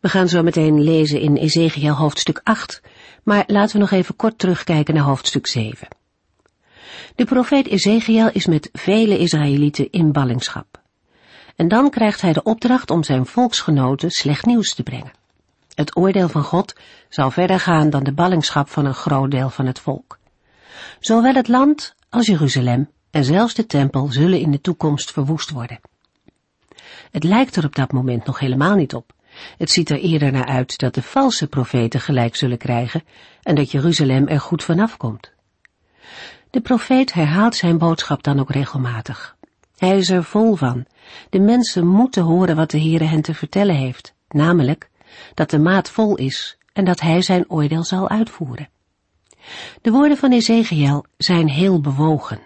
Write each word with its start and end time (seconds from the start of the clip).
We 0.00 0.08
gaan 0.08 0.28
zo 0.28 0.42
meteen 0.42 0.82
lezen 0.82 1.20
in 1.20 1.36
Ezekiel 1.36 1.94
hoofdstuk 1.94 2.40
8, 2.44 2.82
maar 3.22 3.44
laten 3.46 3.72
we 3.72 3.78
nog 3.78 3.90
even 3.90 4.16
kort 4.16 4.38
terugkijken 4.38 4.94
naar 4.94 5.02
hoofdstuk 5.02 5.46
7. 5.46 5.88
De 7.14 7.24
profeet 7.24 7.66
Ezekiel 7.66 8.30
is 8.32 8.46
met 8.46 8.68
vele 8.72 9.18
Israëlieten 9.18 9.90
in 9.90 10.12
ballingschap. 10.12 10.80
En 11.56 11.68
dan 11.68 11.90
krijgt 11.90 12.20
hij 12.20 12.32
de 12.32 12.42
opdracht 12.42 12.90
om 12.90 13.02
zijn 13.02 13.26
volksgenoten 13.26 14.10
slecht 14.10 14.46
nieuws 14.46 14.74
te 14.74 14.82
brengen. 14.82 15.12
Het 15.74 15.96
oordeel 15.96 16.28
van 16.28 16.42
God 16.42 16.74
zal 17.08 17.30
verder 17.30 17.60
gaan 17.60 17.90
dan 17.90 18.04
de 18.04 18.12
ballingschap 18.12 18.68
van 18.68 18.84
een 18.84 18.94
groot 18.94 19.30
deel 19.30 19.50
van 19.50 19.66
het 19.66 19.78
volk. 19.78 20.18
Zowel 21.00 21.34
het 21.34 21.48
land 21.48 21.94
als 22.08 22.26
Jeruzalem 22.26 22.90
en 23.10 23.24
zelfs 23.24 23.54
de 23.54 23.66
tempel 23.66 24.06
zullen 24.06 24.40
in 24.40 24.50
de 24.50 24.60
toekomst 24.60 25.12
verwoest 25.12 25.50
worden. 25.50 25.80
Het 27.10 27.24
lijkt 27.24 27.56
er 27.56 27.64
op 27.64 27.74
dat 27.74 27.92
moment 27.92 28.24
nog 28.24 28.38
helemaal 28.38 28.74
niet 28.74 28.94
op. 28.94 29.12
Het 29.58 29.70
ziet 29.70 29.90
er 29.90 29.98
eerder 29.98 30.32
naar 30.32 30.46
uit 30.46 30.78
dat 30.78 30.94
de 30.94 31.02
valse 31.02 31.46
profeten 31.46 32.00
gelijk 32.00 32.36
zullen 32.36 32.58
krijgen 32.58 33.02
en 33.42 33.54
dat 33.54 33.70
Jeruzalem 33.70 34.26
er 34.26 34.40
goed 34.40 34.64
vanaf 34.64 34.96
komt. 34.96 35.32
De 36.50 36.60
profeet 36.60 37.12
herhaalt 37.12 37.54
zijn 37.54 37.78
boodschap 37.78 38.22
dan 38.22 38.40
ook 38.40 38.50
regelmatig. 38.50 39.36
Hij 39.76 39.98
is 39.98 40.10
er 40.10 40.24
vol 40.24 40.54
van. 40.54 40.86
De 41.30 41.40
mensen 41.40 41.86
moeten 41.86 42.22
horen 42.22 42.56
wat 42.56 42.70
de 42.70 42.80
Heere 42.80 43.04
hen 43.04 43.22
te 43.22 43.34
vertellen 43.34 43.74
heeft, 43.74 44.14
namelijk 44.28 44.90
dat 45.34 45.50
de 45.50 45.58
maat 45.58 45.90
vol 45.90 46.16
is 46.16 46.58
en 46.72 46.84
dat 46.84 47.00
hij 47.00 47.22
zijn 47.22 47.44
oordeel 47.48 47.84
zal 47.84 48.08
uitvoeren. 48.08 48.68
De 49.82 49.90
woorden 49.90 50.16
van 50.16 50.32
Ezekiel 50.32 51.04
zijn 51.16 51.48
heel 51.48 51.80
bewogen. 51.80 52.40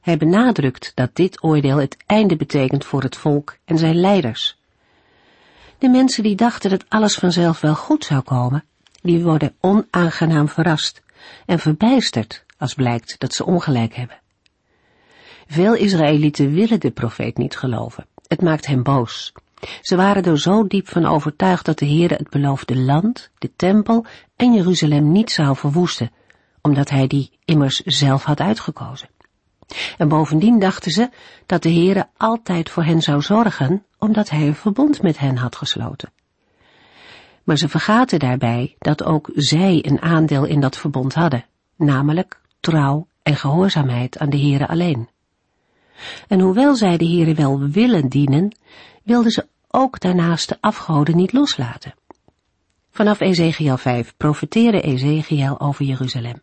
Hij 0.00 0.16
benadrukt 0.16 0.92
dat 0.94 1.14
dit 1.14 1.42
oordeel 1.42 1.76
het 1.76 1.96
einde 2.06 2.36
betekent 2.36 2.84
voor 2.84 3.02
het 3.02 3.16
volk 3.16 3.56
en 3.64 3.78
zijn 3.78 3.96
leiders. 3.96 4.58
De 5.78 5.88
mensen 5.88 6.22
die 6.22 6.36
dachten 6.36 6.70
dat 6.70 6.84
alles 6.88 7.14
vanzelf 7.14 7.60
wel 7.60 7.74
goed 7.74 8.04
zou 8.04 8.20
komen, 8.20 8.64
die 9.02 9.22
worden 9.22 9.54
onaangenaam 9.60 10.48
verrast 10.48 11.02
en 11.46 11.58
verbijsterd 11.58 12.44
als 12.58 12.74
blijkt 12.74 13.14
dat 13.18 13.34
ze 13.34 13.44
ongelijk 13.44 13.94
hebben. 13.94 14.20
Veel 15.46 15.74
Israëlieten 15.74 16.52
willen 16.52 16.80
de 16.80 16.90
profeet 16.90 17.38
niet 17.38 17.56
geloven. 17.56 18.06
Het 18.26 18.42
maakt 18.42 18.66
hen 18.66 18.82
boos. 18.82 19.32
Ze 19.80 19.96
waren 19.96 20.22
er 20.22 20.38
zo 20.38 20.66
diep 20.66 20.88
van 20.88 21.06
overtuigd 21.06 21.64
dat 21.64 21.78
de 21.78 21.86
Heere 21.86 22.14
het 22.14 22.30
beloofde 22.30 22.76
land, 22.76 23.30
de 23.38 23.50
tempel 23.56 24.06
en 24.36 24.52
Jeruzalem 24.52 25.12
niet 25.12 25.30
zou 25.30 25.56
verwoesten, 25.56 26.10
omdat 26.60 26.90
hij 26.90 27.06
die 27.06 27.30
immers 27.44 27.80
zelf 27.80 28.24
had 28.24 28.40
uitgekozen. 28.40 29.08
En 29.96 30.08
bovendien 30.08 30.58
dachten 30.58 30.90
ze 30.90 31.08
dat 31.46 31.62
de 31.62 31.72
Heere 31.72 32.08
altijd 32.16 32.70
voor 32.70 32.84
hen 32.84 33.02
zou 33.02 33.22
zorgen, 33.22 33.84
omdat 33.98 34.30
hij 34.30 34.46
een 34.46 34.54
verbond 34.54 35.02
met 35.02 35.18
hen 35.18 35.36
had 35.36 35.56
gesloten. 35.56 36.12
Maar 37.44 37.58
ze 37.58 37.68
vergaten 37.68 38.18
daarbij 38.18 38.74
dat 38.78 39.04
ook 39.04 39.30
zij 39.34 39.78
een 39.82 40.02
aandeel 40.02 40.44
in 40.44 40.60
dat 40.60 40.76
verbond 40.76 41.14
hadden, 41.14 41.44
namelijk 41.76 42.40
trouw 42.60 43.06
en 43.22 43.36
gehoorzaamheid 43.36 44.18
aan 44.18 44.30
de 44.30 44.38
Heere 44.38 44.68
alleen. 44.68 45.08
En 46.28 46.40
hoewel 46.40 46.76
zij 46.76 46.96
de 46.96 47.06
Heere 47.06 47.34
wel 47.34 47.60
willen 47.60 48.08
dienen, 48.08 48.56
wilden 49.02 49.30
ze 49.30 49.46
ook 49.68 50.00
daarnaast 50.00 50.48
de 50.48 50.56
afgoden 50.60 51.16
niet 51.16 51.32
loslaten. 51.32 51.94
Vanaf 52.90 53.20
Ezekiel 53.20 53.76
5 53.76 54.14
profeteerde 54.16 54.80
Ezekiel 54.80 55.60
over 55.60 55.84
Jeruzalem. 55.84 56.42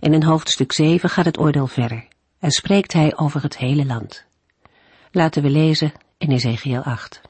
En 0.00 0.12
in 0.12 0.22
hoofdstuk 0.22 0.72
7 0.72 1.10
gaat 1.10 1.24
het 1.24 1.38
oordeel 1.38 1.66
verder 1.66 2.06
en 2.38 2.50
spreekt 2.50 2.92
hij 2.92 3.16
over 3.16 3.42
het 3.42 3.56
hele 3.56 3.86
land. 3.86 4.24
Laten 5.10 5.42
we 5.42 5.50
lezen 5.50 5.92
in 6.18 6.30
Ezekiel 6.30 6.82
8. 6.82 7.20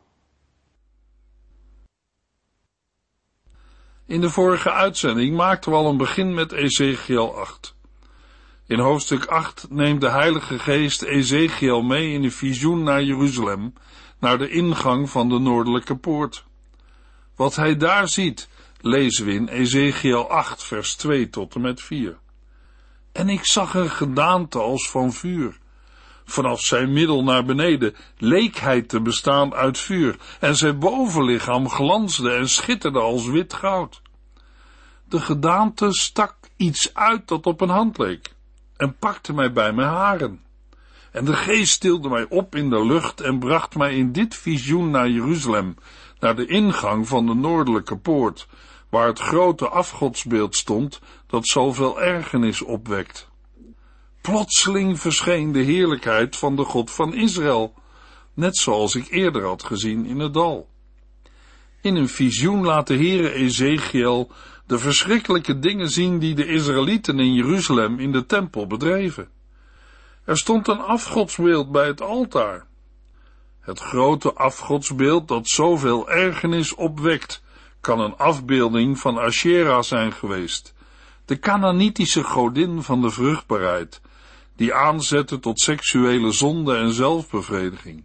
In 4.06 4.21
de 4.21 4.31
vorige 4.31 4.72
uitzending 4.72 5.37
maakten 5.37 5.71
we 5.71 5.77
al 5.77 5.89
een 5.89 5.97
begin 5.97 6.34
met 6.34 6.53
Ezekiel 6.53 7.37
8. 7.39 7.75
In 8.66 8.78
hoofdstuk 8.78 9.25
8 9.25 9.66
neemt 9.71 10.00
de 10.00 10.11
Heilige 10.11 10.59
Geest 10.59 11.03
Ezekiel 11.03 11.83
mee 11.83 12.12
in 12.12 12.25
een 12.25 12.33
visioen 12.33 12.83
naar 12.83 13.03
Jeruzalem, 13.03 13.72
naar 14.19 14.39
de 14.39 14.49
ingang 14.49 15.11
van 15.11 15.28
de 15.28 15.39
noordelijke 15.39 15.97
poort. 15.97 16.45
Wat 17.37 17.56
hij 17.56 17.77
daar 17.77 18.09
ziet, 18.09 18.49
lezen 18.81 19.25
we 19.27 19.33
in 19.33 19.49
Ezekiel 19.49 20.31
8, 20.31 20.65
vers 20.65 20.95
2 20.95 21.31
tot 21.31 21.55
en 21.55 21.61
met 21.61 21.83
4. 21.83 22.19
En 23.16 23.28
ik 23.28 23.47
zag 23.47 23.75
een 23.75 23.91
gedaante 23.91 24.59
als 24.59 24.91
van 24.91 25.12
vuur. 25.12 25.59
Vanaf 26.25 26.60
zijn 26.60 26.93
middel 26.93 27.25
naar 27.25 27.44
beneden 27.44 27.94
leek 28.19 28.56
hij 28.56 28.82
te 28.82 29.00
bestaan 29.00 29.54
uit 29.54 29.78
vuur, 29.78 30.16
en 30.41 30.56
zijn 30.56 30.78
bovenlichaam 30.78 31.69
glansde 31.69 32.32
en 32.32 32.49
schitterde 32.49 32.99
als 32.99 33.27
wit 33.27 33.54
goud. 33.54 34.03
De 35.09 35.21
gedaante 35.21 35.93
stak 35.93 36.34
iets 36.56 36.94
uit 36.94 37.28
dat 37.28 37.47
op 37.47 37.60
een 37.60 37.69
hand 37.69 37.99
leek, 37.99 38.34
en 38.77 38.97
pakte 38.99 39.33
mij 39.33 39.53
bij 39.53 39.72
mijn 39.72 39.88
haren. 39.88 40.41
En 41.12 41.25
de 41.25 41.34
geest 41.34 41.72
stilde 41.72 42.09
mij 42.09 42.27
op 42.28 42.54
in 42.54 42.71
de 42.71 42.87
lucht 42.87 43.21
en 43.21 43.38
bracht 43.38 43.77
mij 43.77 43.97
in 43.97 44.12
dit 44.12 44.34
visioen 44.34 44.91
naar 44.91 45.09
Jeruzalem, 45.09 45.77
naar 46.21 46.37
de 46.37 46.47
ingang 46.47 47.09
van 47.09 47.27
de 47.27 47.34
noordelijke 47.34 47.97
poort, 47.97 48.47
waar 48.88 49.06
het 49.06 49.19
grote 49.19 49.69
afgodsbeeld 49.69 50.56
stond 50.56 51.00
dat 51.26 51.47
zoveel 51.47 52.00
ergernis 52.00 52.62
opwekt. 52.62 53.28
Plotseling 54.20 55.00
verscheen 55.00 55.53
de 55.53 55.62
heerlijkheid 55.62 56.37
van 56.37 56.56
de 56.56 56.64
God 56.64 56.91
van 56.91 57.14
Israël, 57.14 57.75
net 58.34 58.56
zoals 58.56 58.94
ik 58.94 59.10
eerder 59.10 59.44
had 59.44 59.62
gezien 59.62 60.06
in 60.06 60.19
het 60.19 60.34
dal. 60.34 60.69
In 61.81 61.97
een 61.97 62.09
visioen 62.09 62.65
laat 62.65 62.86
de 62.86 62.97
Heere 62.97 63.32
Ezekiel 63.32 64.31
de 64.66 64.78
verschrikkelijke 64.78 65.59
dingen 65.59 65.91
zien 65.91 66.19
die 66.19 66.34
de 66.34 66.47
Israëlieten 66.47 67.19
in 67.19 67.34
Jeruzalem 67.34 67.98
in 67.98 68.12
de 68.12 68.26
tempel 68.26 68.66
bedreven. 68.66 69.28
Er 70.25 70.38
stond 70.38 70.69
een 70.69 70.81
afgodsbeeld 70.81 71.70
bij 71.72 71.86
het 71.86 72.00
altaar. 72.00 72.66
Het 73.60 73.81
grote 73.81 74.32
afgodsbeeld 74.32 75.28
dat 75.28 75.48
zoveel 75.48 76.10
ergernis 76.10 76.75
opwekt, 76.75 77.42
kan 77.81 78.00
een 78.00 78.16
afbeelding 78.16 78.98
van 78.98 79.19
Asherah 79.19 79.82
zijn 79.82 80.12
geweest, 80.12 80.75
de 81.26 81.38
Canaanitische 81.38 82.22
godin 82.22 82.82
van 82.82 83.00
de 83.00 83.10
vruchtbaarheid, 83.10 84.00
die 84.56 84.75
aanzette 84.75 85.38
tot 85.38 85.60
seksuele 85.60 86.32
zonde 86.32 86.76
en 86.76 86.92
zelfbevrediging. 86.92 88.04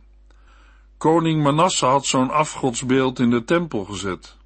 Koning 0.97 1.43
Manasse 1.43 1.85
had 1.85 2.05
zo'n 2.05 2.29
afgodsbeeld 2.29 3.19
in 3.19 3.29
de 3.29 3.43
tempel 3.43 3.83
gezet. 3.85 4.37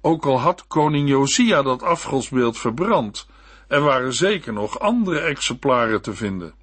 Ook 0.00 0.26
al 0.26 0.40
had 0.40 0.66
koning 0.66 1.08
Josia 1.08 1.62
dat 1.62 1.82
afgodsbeeld 1.82 2.58
verbrand, 2.58 3.26
er 3.68 3.80
waren 3.80 4.14
zeker 4.14 4.52
nog 4.52 4.78
andere 4.78 5.18
exemplaren 5.18 6.02
te 6.02 6.14
vinden. 6.14 6.54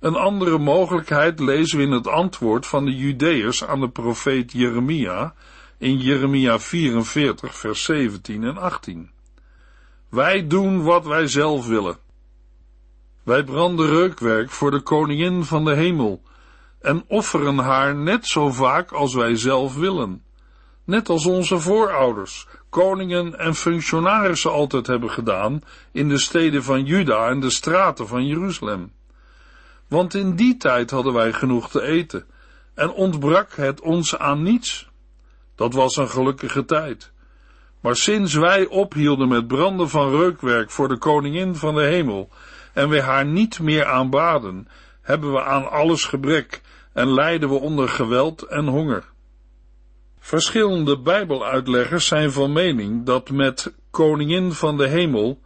Een 0.00 0.16
andere 0.16 0.58
mogelijkheid 0.58 1.40
lezen 1.40 1.78
we 1.78 1.84
in 1.84 1.92
het 1.92 2.06
antwoord 2.06 2.66
van 2.66 2.84
de 2.84 2.96
Judeërs 2.96 3.64
aan 3.64 3.80
de 3.80 3.88
profeet 3.88 4.52
Jeremia 4.52 5.34
in 5.78 5.98
Jeremia 5.98 6.58
44 6.58 7.54
vers 7.54 7.84
17 7.84 8.44
en 8.44 8.56
18. 8.56 9.10
Wij 10.10 10.46
doen 10.46 10.82
wat 10.82 11.06
wij 11.06 11.26
zelf 11.26 11.66
willen. 11.66 11.96
Wij 13.22 13.44
branden 13.44 13.86
reukwerk 13.86 14.50
voor 14.50 14.70
de 14.70 14.80
koningin 14.80 15.44
van 15.44 15.64
de 15.64 15.74
hemel 15.74 16.22
en 16.80 17.04
offeren 17.06 17.58
haar 17.58 17.94
net 17.94 18.26
zo 18.26 18.50
vaak 18.50 18.92
als 18.92 19.14
wij 19.14 19.36
zelf 19.36 19.74
willen. 19.74 20.24
Net 20.84 21.08
als 21.08 21.26
onze 21.26 21.58
voorouders, 21.58 22.46
koningen 22.68 23.38
en 23.38 23.54
functionarissen 23.54 24.52
altijd 24.52 24.86
hebben 24.86 25.10
gedaan 25.10 25.62
in 25.92 26.08
de 26.08 26.18
steden 26.18 26.62
van 26.62 26.84
Juda 26.84 27.28
en 27.28 27.40
de 27.40 27.50
straten 27.50 28.06
van 28.06 28.26
Jeruzalem. 28.26 28.92
Want 29.88 30.14
in 30.14 30.36
die 30.36 30.56
tijd 30.56 30.90
hadden 30.90 31.12
wij 31.12 31.32
genoeg 31.32 31.70
te 31.70 31.82
eten 31.82 32.24
en 32.74 32.90
ontbrak 32.90 33.54
het 33.54 33.80
ons 33.80 34.18
aan 34.18 34.42
niets. 34.42 34.90
Dat 35.54 35.74
was 35.74 35.96
een 35.96 36.08
gelukkige 36.08 36.64
tijd. 36.64 37.12
Maar 37.80 37.96
sinds 37.96 38.34
wij 38.34 38.66
ophielden 38.66 39.28
met 39.28 39.46
branden 39.46 39.88
van 39.88 40.10
reukwerk 40.10 40.70
voor 40.70 40.88
de 40.88 40.98
koningin 40.98 41.54
van 41.54 41.74
de 41.74 41.82
hemel 41.82 42.28
en 42.72 42.88
we 42.88 43.00
haar 43.00 43.26
niet 43.26 43.60
meer 43.60 43.84
aanbaden, 43.84 44.68
hebben 45.02 45.32
we 45.32 45.42
aan 45.42 45.70
alles 45.70 46.04
gebrek 46.04 46.60
en 46.92 47.12
lijden 47.12 47.48
we 47.48 47.54
onder 47.54 47.88
geweld 47.88 48.42
en 48.42 48.66
honger. 48.66 49.04
Verschillende 50.18 50.98
Bijbeluitleggers 50.98 52.06
zijn 52.06 52.32
van 52.32 52.52
mening 52.52 53.04
dat 53.06 53.30
met 53.30 53.72
koningin 53.90 54.52
van 54.52 54.76
de 54.76 54.88
hemel 54.88 55.40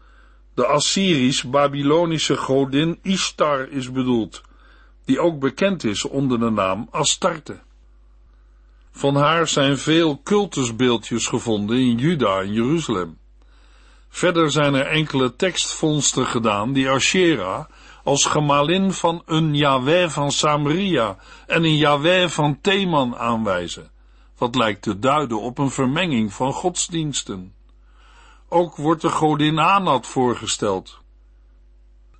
de 0.54 0.66
Assyrisch-Babylonische 0.66 2.36
godin 2.36 2.98
Ishtar 3.02 3.68
is 3.68 3.92
bedoeld, 3.92 4.42
die 5.04 5.20
ook 5.20 5.38
bekend 5.38 5.84
is 5.84 6.04
onder 6.04 6.38
de 6.38 6.50
naam 6.50 6.88
Astarte. 6.90 7.58
Van 8.96 9.16
haar 9.16 9.48
zijn 9.48 9.78
veel 9.78 10.20
cultusbeeldjes 10.22 11.26
gevonden 11.26 11.76
in 11.76 11.96
Juda 11.96 12.40
en 12.40 12.52
Jeruzalem. 12.52 13.18
Verder 14.08 14.50
zijn 14.50 14.74
er 14.74 14.86
enkele 14.86 15.36
tekstvondsten 15.36 16.26
gedaan 16.26 16.72
die 16.72 16.90
Asherah 16.90 17.64
als 18.04 18.24
gemalin 18.24 18.92
van 18.92 19.22
een 19.26 19.54
Yahweh 19.54 20.08
van 20.08 20.32
Samaria 20.32 21.16
en 21.46 21.64
een 21.64 21.76
Yahweh 21.76 22.28
van 22.28 22.60
Theman 22.60 23.16
aanwijzen, 23.16 23.90
wat 24.38 24.54
lijkt 24.54 24.82
te 24.82 24.98
duiden 24.98 25.40
op 25.40 25.58
een 25.58 25.70
vermenging 25.70 26.32
van 26.32 26.52
godsdiensten. 26.52 27.54
Ook 28.48 28.76
wordt 28.76 29.02
de 29.02 29.10
godin 29.10 29.58
Anat 29.58 30.06
voorgesteld. 30.06 30.98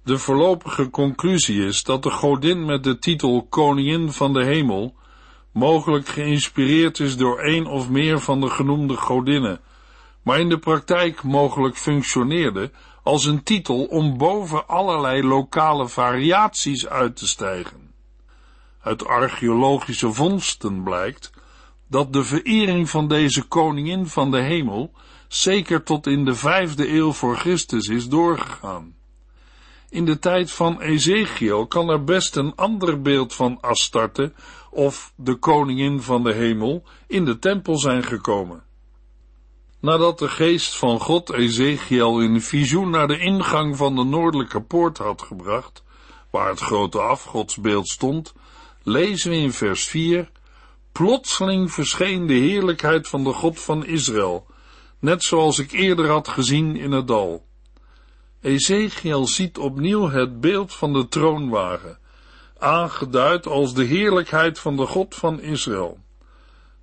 De 0.05 0.19
voorlopige 0.19 0.91
conclusie 0.91 1.65
is 1.65 1.83
dat 1.83 2.03
de 2.03 2.11
godin 2.11 2.65
met 2.65 2.85
de 2.85 2.99
titel 2.99 3.47
Koningin 3.49 4.13
van 4.13 4.33
de 4.33 4.45
Hemel 4.45 4.95
mogelijk 5.55 6.09
geïnspireerd 6.09 7.01
is 7.01 7.17
door 7.17 7.43
een 7.43 7.67
of 7.67 7.91
meer 7.91 8.21
van 8.21 8.41
de 8.41 8.51
genoemde 8.51 8.97
godinnen, 8.97 9.61
maar 10.23 10.41
in 10.41 10.49
de 10.49 10.59
praktijk 10.59 11.23
mogelijk 11.23 11.77
functioneerde 11.77 12.71
als 13.03 13.25
een 13.25 13.43
titel 13.43 13.85
om 13.85 14.17
boven 14.17 14.69
allerlei 14.69 15.23
lokale 15.23 15.89
variaties 15.89 16.89
uit 16.89 17.17
te 17.17 17.27
stijgen. 17.27 17.93
Uit 18.81 19.07
archeologische 19.07 20.13
vondsten 20.13 20.83
blijkt 20.83 21.33
dat 21.89 22.13
de 22.13 22.25
verering 22.25 22.91
van 22.91 23.09
deze 23.09 23.43
koningin 23.43 24.07
van 24.07 24.31
de 24.31 24.41
hemel 24.41 24.93
zeker 25.29 25.83
tot 25.83 26.07
in 26.07 26.25
de 26.25 26.35
vijfde 26.35 26.89
eeuw 26.89 27.13
voor 27.13 27.37
Christus 27.37 27.89
is 27.89 28.09
doorgegaan. 28.09 28.94
In 29.95 30.05
de 30.05 30.19
tijd 30.19 30.51
van 30.51 30.81
Ezekiel 30.81 31.67
kan 31.67 31.89
er 31.89 32.05
best 32.05 32.37
een 32.37 32.55
ander 32.55 33.03
beeld 33.03 33.35
van 33.35 33.59
Astarte 33.61 34.33
of 34.71 35.13
de 35.17 35.35
koningin 35.35 36.01
van 36.01 36.23
de 36.23 36.33
hemel 36.33 36.83
in 37.07 37.25
de 37.25 37.39
tempel 37.39 37.79
zijn 37.79 38.03
gekomen. 38.03 38.63
Nadat 39.81 40.19
de 40.19 40.29
geest 40.29 40.77
van 40.77 41.01
God 41.01 41.33
Ezekiel 41.33 42.21
in 42.21 42.41
visioen 42.41 42.91
naar 42.91 43.07
de 43.07 43.19
ingang 43.19 43.77
van 43.77 43.97
de 43.97 44.05
noordelijke 44.05 44.63
poort 44.63 44.99
had 44.99 45.23
gebracht, 45.23 45.83
waar 46.31 46.49
het 46.49 46.61
grote 46.61 47.01
afgodsbeeld 47.01 47.89
stond, 47.89 48.33
lezen 48.83 49.31
we 49.31 49.37
in 49.37 49.53
vers 49.53 49.85
4, 49.85 50.31
Plotseling 50.93 51.73
verscheen 51.73 52.27
de 52.27 52.35
heerlijkheid 52.35 53.09
van 53.09 53.25
de 53.25 53.33
God 53.33 53.61
van 53.61 53.87
Israël, 53.87 54.47
net 54.99 55.23
zoals 55.23 55.59
ik 55.59 55.73
eerder 55.73 56.09
had 56.09 56.29
gezien 56.29 56.77
in 56.77 56.93
het 56.93 57.09
dal. 57.09 57.45
Ezekiel 58.45 59.27
ziet 59.27 59.59
opnieuw 59.59 60.09
het 60.09 60.41
beeld 60.41 60.75
van 60.75 60.93
de 60.93 61.09
troonwagen, 61.09 61.99
aangeduid 62.59 63.47
als 63.47 63.75
de 63.75 63.85
heerlijkheid 63.85 64.59
van 64.59 64.77
de 64.77 64.87
God 64.87 65.15
van 65.15 65.41
Israël. 65.41 65.99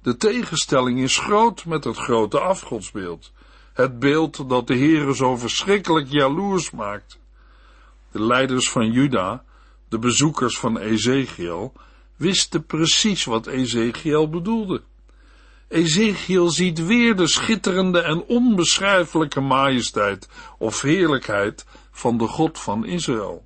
De 0.01 0.17
tegenstelling 0.17 0.99
is 0.99 1.17
groot 1.17 1.65
met 1.65 1.83
het 1.83 1.97
grote 1.97 2.39
afgodsbeeld, 2.39 3.31
het 3.73 3.99
beeld 3.99 4.49
dat 4.49 4.67
de 4.67 4.77
Heere 4.77 5.15
zo 5.15 5.35
verschrikkelijk 5.35 6.07
jaloers 6.09 6.71
maakt. 6.71 7.19
De 8.11 8.21
leiders 8.21 8.69
van 8.69 8.91
Juda, 8.91 9.43
de 9.89 9.99
bezoekers 9.99 10.57
van 10.57 10.77
Ezekiel, 10.77 11.73
wisten 12.15 12.65
precies 12.65 13.25
wat 13.25 13.47
Ezekiel 13.47 14.29
bedoelde. 14.29 14.81
Ezekiel 15.71 16.49
ziet 16.49 16.85
weer 16.85 17.15
de 17.15 17.27
schitterende 17.27 18.01
en 18.01 18.23
onbeschrijfelijke 18.23 19.41
majesteit 19.41 20.29
of 20.57 20.81
heerlijkheid 20.81 21.65
van 21.91 22.17
de 22.17 22.27
God 22.27 22.59
van 22.59 22.85
Israël. 22.85 23.45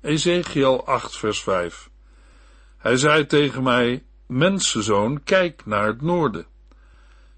Ezekiel 0.00 0.86
8 0.86 1.16
vers 1.16 1.42
5 1.42 1.90
Hij 2.78 2.96
zei 2.96 3.26
tegen 3.26 3.62
mij, 3.62 4.04
Mensenzoon, 4.26 5.22
kijk 5.22 5.62
naar 5.66 5.86
het 5.86 6.02
noorden. 6.02 6.46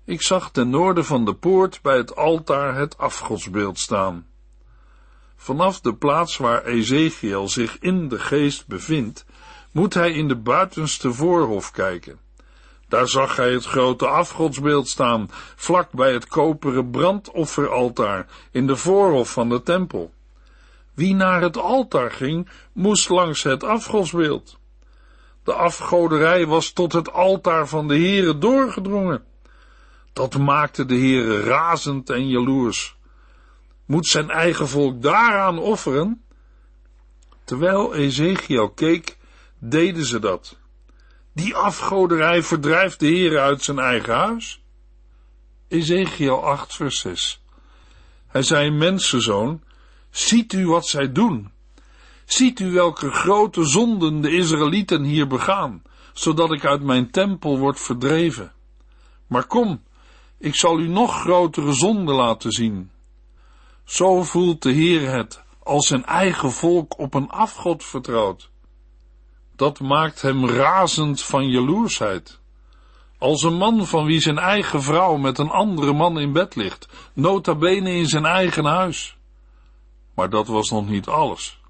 Ik 0.04 0.22
zag 0.22 0.50
ten 0.50 0.70
noorden 0.70 1.04
van 1.04 1.24
de 1.24 1.34
poort 1.34 1.82
bij 1.82 1.96
het 1.96 2.16
altaar 2.16 2.74
het 2.74 2.98
afgodsbeeld 2.98 3.78
staan. 3.78 4.26
Vanaf 5.36 5.80
de 5.80 5.94
plaats 5.94 6.36
waar 6.36 6.64
Ezekiel 6.64 7.48
zich 7.48 7.78
in 7.78 8.08
de 8.08 8.18
geest 8.18 8.66
bevindt, 8.66 9.24
moet 9.72 9.94
hij 9.94 10.12
in 10.12 10.28
de 10.28 10.36
buitenste 10.36 11.12
voorhof 11.12 11.70
kijken. 11.70 12.18
Daar 12.92 13.08
zag 13.08 13.36
hij 13.36 13.52
het 13.52 13.64
grote 13.64 14.06
afgodsbeeld 14.06 14.88
staan, 14.88 15.28
vlak 15.56 15.90
bij 15.90 16.12
het 16.12 16.26
koperen 16.26 16.90
brandofferaltaar 16.90 18.26
in 18.50 18.66
de 18.66 18.76
voorhof 18.76 19.32
van 19.32 19.48
de 19.48 19.62
tempel. 19.62 20.12
Wie 20.94 21.14
naar 21.14 21.40
het 21.40 21.56
altaar 21.56 22.10
ging, 22.10 22.48
moest 22.72 23.08
langs 23.08 23.42
het 23.42 23.64
afgodsbeeld. 23.64 24.58
De 25.44 25.52
afgoderij 25.52 26.46
was 26.46 26.72
tot 26.72 26.92
het 26.92 27.12
altaar 27.12 27.68
van 27.68 27.88
de 27.88 27.94
Heere 27.94 28.38
doorgedrongen. 28.38 29.24
Dat 30.12 30.38
maakte 30.38 30.84
de 30.84 30.96
Heere 30.96 31.40
razend 31.40 32.10
en 32.10 32.28
jaloers. 32.28 32.96
Moet 33.84 34.06
zijn 34.06 34.30
eigen 34.30 34.68
volk 34.68 35.02
daaraan 35.02 35.58
offeren? 35.58 36.22
Terwijl 37.44 37.94
Ezekiel 37.94 38.70
keek, 38.70 39.18
deden 39.58 40.04
ze 40.04 40.18
dat. 40.18 40.60
Die 41.34 41.54
afgoderij 41.54 42.42
verdrijft 42.42 43.00
de 43.00 43.06
Heer 43.06 43.38
uit 43.38 43.62
zijn 43.62 43.78
eigen 43.78 44.14
huis. 44.14 44.62
Ezekiel 45.68 46.44
8 46.44 46.74
vers 46.74 46.98
6 46.98 47.42
Hij 48.26 48.42
zei, 48.42 48.70
mensenzoon, 48.70 49.62
ziet 50.10 50.52
u 50.52 50.66
wat 50.66 50.86
zij 50.86 51.12
doen? 51.12 51.52
Ziet 52.24 52.60
u 52.60 52.72
welke 52.72 53.10
grote 53.10 53.64
zonden 53.64 54.20
de 54.20 54.30
Israëlieten 54.30 55.02
hier 55.02 55.26
begaan, 55.26 55.82
zodat 56.12 56.52
ik 56.52 56.64
uit 56.64 56.82
mijn 56.82 57.10
tempel 57.10 57.58
word 57.58 57.80
verdreven? 57.80 58.52
Maar 59.26 59.46
kom, 59.46 59.82
ik 60.38 60.54
zal 60.56 60.78
u 60.78 60.88
nog 60.88 61.20
grotere 61.20 61.72
zonden 61.72 62.14
laten 62.14 62.50
zien. 62.50 62.90
Zo 63.84 64.22
voelt 64.22 64.62
de 64.62 64.72
Heer 64.72 65.10
het, 65.10 65.42
als 65.62 65.86
zijn 65.86 66.04
eigen 66.04 66.52
volk 66.52 66.98
op 66.98 67.14
een 67.14 67.28
afgod 67.28 67.84
vertrouwt 67.84 68.51
dat 69.62 69.80
maakt 69.80 70.22
hem 70.22 70.46
razend 70.46 71.22
van 71.22 71.48
jaloersheid. 71.48 72.40
Als 73.18 73.42
een 73.42 73.54
man 73.54 73.86
van 73.86 74.04
wie 74.04 74.20
zijn 74.20 74.38
eigen 74.38 74.82
vrouw 74.82 75.16
met 75.16 75.38
een 75.38 75.50
andere 75.50 75.92
man 75.92 76.18
in 76.18 76.32
bed 76.32 76.54
ligt, 76.54 76.88
nota 77.12 77.54
bene 77.54 77.90
in 77.94 78.06
zijn 78.06 78.24
eigen 78.24 78.64
huis. 78.64 79.16
Maar 80.14 80.30
dat 80.30 80.46
was 80.46 80.70
nog 80.70 80.88
niet 80.88 81.06
alles. 81.06 81.60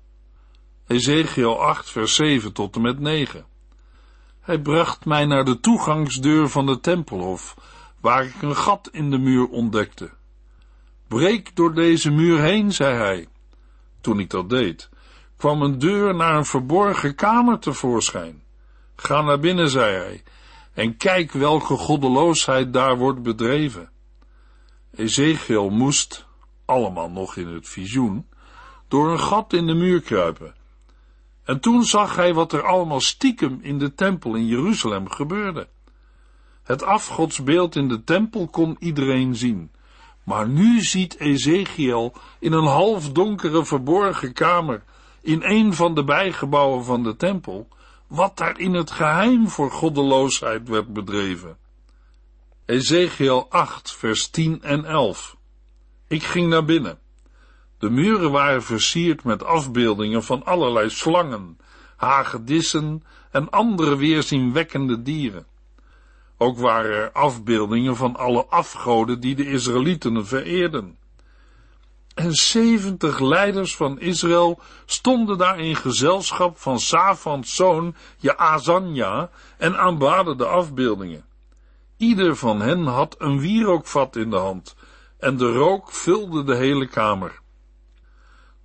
Ezekiel 0.87 1.61
8 1.61 1.90
vers 1.90 2.14
7 2.14 2.52
tot 2.52 2.76
en 2.76 2.83
met 2.83 2.99
9. 2.99 3.45
Hij 4.40 4.59
bracht 4.59 5.05
mij 5.05 5.26
naar 5.26 5.45
de 5.45 5.61
toegangsdeur 5.61 6.49
van 6.49 6.67
de 6.67 6.81
tempelhof, 6.81 7.57
waar 8.00 8.25
ik 8.25 8.43
een 8.43 8.57
gat 8.57 8.88
in 8.93 9.11
de 9.11 9.19
muur 9.19 9.49
ontdekte. 9.49 10.11
Breek 11.09 11.57
door 11.57 11.75
deze 11.75 12.11
muur 12.11 12.40
heen, 12.40 12.73
zei 12.73 12.97
hij. 12.97 13.28
Toen 14.00 14.19
ik 14.19 14.31
dat 14.31 14.49
deed, 14.49 14.90
kwam 15.43 15.63
een 15.63 15.79
deur 15.79 16.15
naar 16.15 16.37
een 16.37 16.45
verborgen 16.45 17.15
kamer 17.15 17.59
tevoorschijn. 17.59 18.43
Ga 18.97 19.23
naar 19.23 19.39
binnen, 19.39 19.71
zei 19.71 19.95
hij, 19.95 20.23
en 20.75 20.97
kijk 20.97 21.33
welke 21.33 21.77
goddeloosheid 21.77 22.73
daar 22.73 22.97
wordt 22.97 23.23
bedreven. 23.23 23.91
Ezekiel 24.95 25.71
moest, 25.71 26.27
allemaal 26.65 27.11
nog 27.11 27.37
in 27.37 27.49
het 27.49 27.69
visioen, 27.69 28.27
door 28.89 29.11
een 29.11 29.21
gat 29.21 29.53
in 29.53 29.67
de 29.67 29.75
muur 29.75 30.01
kruipen. 30.01 30.55
En 31.45 31.61
toen 31.61 31.85
zag 31.85 32.17
hij 32.17 32.35
wat 32.35 32.53
er 32.53 32.63
allemaal 32.67 33.01
stiekem 33.01 33.59
in 33.63 33.79
de 33.79 33.95
tempel 33.95 34.35
in 34.35 34.47
Jeruzalem 34.47 35.11
gebeurde. 35.11 35.69
Het 36.63 36.83
afgodsbeeld 36.83 37.77
in 37.77 37.89
de 37.89 38.05
tempel 38.05 38.49
kon 38.49 38.77
iedereen 38.79 39.37
zien. 39.37 39.71
Maar 40.25 40.49
nu 40.49 40.81
ziet 40.81 41.19
Ezekiel 41.19 42.13
in 42.39 42.53
een 42.53 42.67
halfdonkere 42.67 43.65
verborgen 43.65 44.33
kamer 44.33 44.83
in 45.23 45.43
een 45.43 45.75
van 45.75 45.95
de 45.95 46.05
bijgebouwen 46.05 46.85
van 46.85 47.02
de 47.02 47.17
tempel, 47.17 47.69
wat 48.07 48.37
daar 48.37 48.59
in 48.59 48.75
het 48.75 48.91
geheim 48.91 49.49
voor 49.49 49.71
goddeloosheid 49.71 50.69
werd 50.69 50.93
bedreven. 50.93 51.57
Ezekiel 52.64 53.47
8, 53.50 53.93
vers 53.93 54.29
10 54.29 54.62
en 54.62 54.85
11. 54.85 55.37
Ik 56.09 56.23
ging 56.23 56.49
naar 56.49 56.64
binnen. 56.64 56.99
De 57.79 57.91
muren 57.91 58.31
waren 58.31 58.62
versierd 58.62 59.25
met 59.25 59.45
afbeeldingen 59.45 60.23
van 60.23 60.45
allerlei 60.45 60.91
slangen, 60.91 61.59
hagedissen 61.97 63.05
en 63.31 63.50
andere 63.50 63.97
weerzienwekkende 63.97 65.02
dieren. 65.02 65.47
Ook 66.37 66.59
waren 66.59 66.91
er 66.91 67.12
afbeeldingen 67.12 67.97
van 67.97 68.17
alle 68.17 68.47
afgoden 68.47 69.21
die 69.21 69.35
de 69.35 69.47
Israëlieten 69.47 70.26
vereerden. 70.26 70.97
En 72.14 72.33
zeventig 72.33 73.19
leiders 73.19 73.76
van 73.76 74.00
Israël 74.00 74.61
stonden 74.87 75.38
daar 75.38 75.61
in 75.61 75.76
gezelschap 75.76 76.59
van 76.59 76.81
Safans 76.81 77.54
zoon 77.54 77.95
Jaazanja 78.19 79.31
en 79.59 79.78
aanbaden 79.78 80.37
de 80.37 80.47
afbeeldingen. 80.47 81.25
Ieder 81.97 82.37
van 82.37 82.61
hen 82.61 82.87
had 82.87 83.14
een 83.19 83.40
wierookvat 83.40 84.16
in 84.16 84.31
de 84.31 84.37
hand, 84.37 84.76
en 85.19 85.37
de 85.37 85.52
rook 85.52 85.92
vulde 85.92 86.45
de 86.45 86.57
hele 86.57 86.87
kamer. 86.87 87.40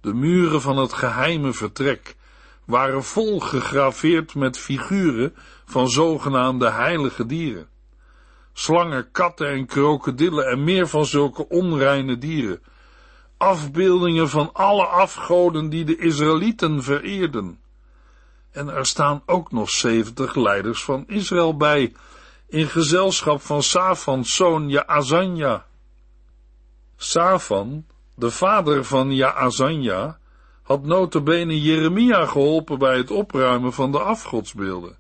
De 0.02 0.14
muren 0.14 0.62
van 0.62 0.78
het 0.78 0.94
geheime 0.94 1.54
vertrek 1.54 2.16
waren 2.66 3.04
vol 3.04 3.40
gegraveerd 3.40 4.36
met 4.36 4.58
figuren 4.58 5.36
van 5.66 5.90
zogenaamde 5.90 6.70
heilige 6.70 7.26
dieren. 7.26 7.68
Slangen, 8.54 9.12
katten 9.12 9.50
en 9.50 9.66
krokodillen 9.66 10.48
en 10.48 10.64
meer 10.64 10.88
van 10.88 11.06
zulke 11.06 11.50
onreine 11.50 12.18
dieren. 12.18 12.62
Afbeeldingen 13.38 14.30
van 14.30 14.50
alle 14.54 14.86
afgoden 14.86 15.70
die 15.70 15.86
de 15.86 15.98
Israëlieten 15.98 16.84
vereerden. 16.84 17.60
En 18.52 18.68
er 18.68 18.86
staan 18.86 19.22
ook 19.26 19.52
nog 19.52 19.70
zeventig 19.70 20.36
leiders 20.36 20.84
van 20.84 21.04
Israël 21.08 21.58
bij, 21.58 21.94
in 22.48 22.68
gezelschap 22.68 23.42
van 23.42 23.64
Safans 23.64 24.36
zoon 24.36 24.70
Jaazanja. 24.70 25.66
Safan, 26.96 27.86
de 28.16 28.32
vader 28.32 28.84
van 28.84 29.16
Jaazanja, 29.16 30.20
had 30.64 30.84
notabene 30.84 31.62
Jeremia 31.62 32.26
geholpen 32.26 32.80
bij 32.80 32.98
het 32.98 33.12
opruimen 33.12 33.74
van 33.74 33.92
de 33.92 34.00
afgodsbeelden. 34.00 34.98